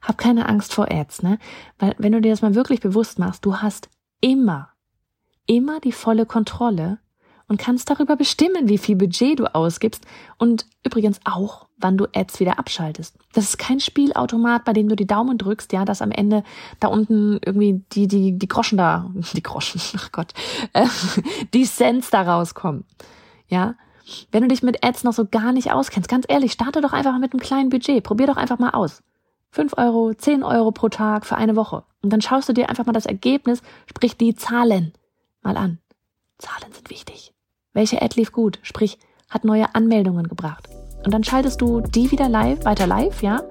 Hab 0.00 0.18
keine 0.18 0.48
Angst 0.48 0.74
vor 0.74 0.90
Ads, 0.90 1.22
ne? 1.22 1.38
Weil 1.78 1.94
wenn 1.98 2.12
du 2.12 2.20
dir 2.20 2.30
das 2.30 2.42
mal 2.42 2.54
wirklich 2.54 2.80
bewusst 2.80 3.18
machst, 3.18 3.44
du 3.44 3.58
hast 3.58 3.88
immer, 4.20 4.70
immer 5.46 5.80
die 5.80 5.92
volle 5.92 6.26
Kontrolle 6.26 6.98
und 7.52 7.58
kannst 7.58 7.90
darüber 7.90 8.16
bestimmen, 8.16 8.68
wie 8.68 8.78
viel 8.78 8.96
Budget 8.96 9.38
du 9.38 9.54
ausgibst 9.54 10.06
und 10.38 10.66
übrigens 10.84 11.20
auch, 11.24 11.68
wann 11.76 11.98
du 11.98 12.06
Ads 12.14 12.40
wieder 12.40 12.58
abschaltest. 12.58 13.16
Das 13.34 13.44
ist 13.44 13.58
kein 13.58 13.78
Spielautomat, 13.78 14.64
bei 14.64 14.72
dem 14.72 14.88
du 14.88 14.96
die 14.96 15.06
Daumen 15.06 15.36
drückst, 15.38 15.72
ja, 15.72 15.84
dass 15.84 16.02
am 16.02 16.12
Ende 16.12 16.44
da 16.80 16.88
unten 16.88 17.38
irgendwie 17.44 17.84
die, 17.92 18.08
die, 18.08 18.38
die 18.38 18.48
Groschen 18.48 18.78
da, 18.78 19.10
die 19.34 19.42
Groschen, 19.42 19.80
ach 19.96 20.10
Gott, 20.12 20.32
äh, 20.72 20.86
die 21.54 21.64
Cents 21.64 22.10
da 22.10 22.22
rauskommen. 22.22 22.84
Ja. 23.48 23.74
Wenn 24.30 24.42
du 24.42 24.48
dich 24.48 24.62
mit 24.62 24.84
Ads 24.84 25.04
noch 25.04 25.12
so 25.12 25.26
gar 25.26 25.52
nicht 25.52 25.72
auskennst, 25.72 26.08
ganz 26.08 26.24
ehrlich, 26.28 26.52
starte 26.52 26.80
doch 26.80 26.92
einfach 26.92 27.18
mit 27.18 27.32
einem 27.32 27.40
kleinen 27.40 27.70
Budget. 27.70 28.02
Probier 28.04 28.26
doch 28.26 28.36
einfach 28.36 28.58
mal 28.58 28.70
aus. 28.70 29.02
Fünf 29.50 29.74
Euro, 29.76 30.14
zehn 30.14 30.42
Euro 30.42 30.72
pro 30.72 30.88
Tag 30.88 31.26
für 31.26 31.36
eine 31.36 31.56
Woche. 31.56 31.84
Und 32.02 32.12
dann 32.12 32.22
schaust 32.22 32.48
du 32.48 32.52
dir 32.52 32.68
einfach 32.68 32.86
mal 32.86 32.92
das 32.92 33.06
Ergebnis, 33.06 33.62
sprich 33.86 34.16
die 34.16 34.34
Zahlen 34.34 34.92
mal 35.42 35.56
an. 35.56 35.78
Zahlen 36.38 36.72
sind 36.72 36.90
wichtig. 36.90 37.34
Welche 37.72 38.00
Ad 38.00 38.18
lief 38.18 38.32
gut? 38.32 38.58
Sprich, 38.62 38.98
hat 39.28 39.44
neue 39.44 39.74
Anmeldungen 39.74 40.28
gebracht. 40.28 40.68
Und 41.04 41.12
dann 41.12 41.24
schaltest 41.24 41.60
du 41.60 41.80
die 41.80 42.10
wieder 42.10 42.28
live, 42.28 42.64
weiter 42.64 42.86
live, 42.86 43.22
ja? 43.22 43.42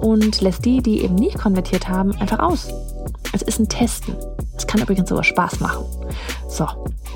Und 0.00 0.40
lässt 0.40 0.64
die, 0.64 0.82
die 0.82 1.02
eben 1.02 1.14
nicht 1.14 1.38
konvertiert 1.38 1.88
haben, 1.88 2.14
einfach 2.16 2.40
aus. 2.40 2.68
Es 3.32 3.42
ist 3.42 3.58
ein 3.58 3.68
Testen. 3.68 4.14
Es 4.56 4.66
kann 4.66 4.82
übrigens 4.82 5.08
sogar 5.08 5.24
Spaß 5.24 5.60
machen. 5.60 5.84
So, 6.48 6.66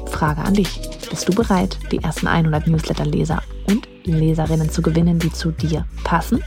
Frage 0.07 0.41
an 0.43 0.55
dich. 0.55 0.81
Bist 1.11 1.29
du 1.29 1.35
bereit, 1.35 1.79
die 1.93 1.99
ersten 1.99 2.27
100 2.27 2.67
Newsletter-Leser 2.67 3.43
und 3.69 3.87
Leserinnen 4.05 4.71
zu 4.71 4.83
gewinnen, 4.83 5.19
die 5.19 5.33
zu 5.33 5.51
dir 5.51 5.85
passen? 6.05 6.43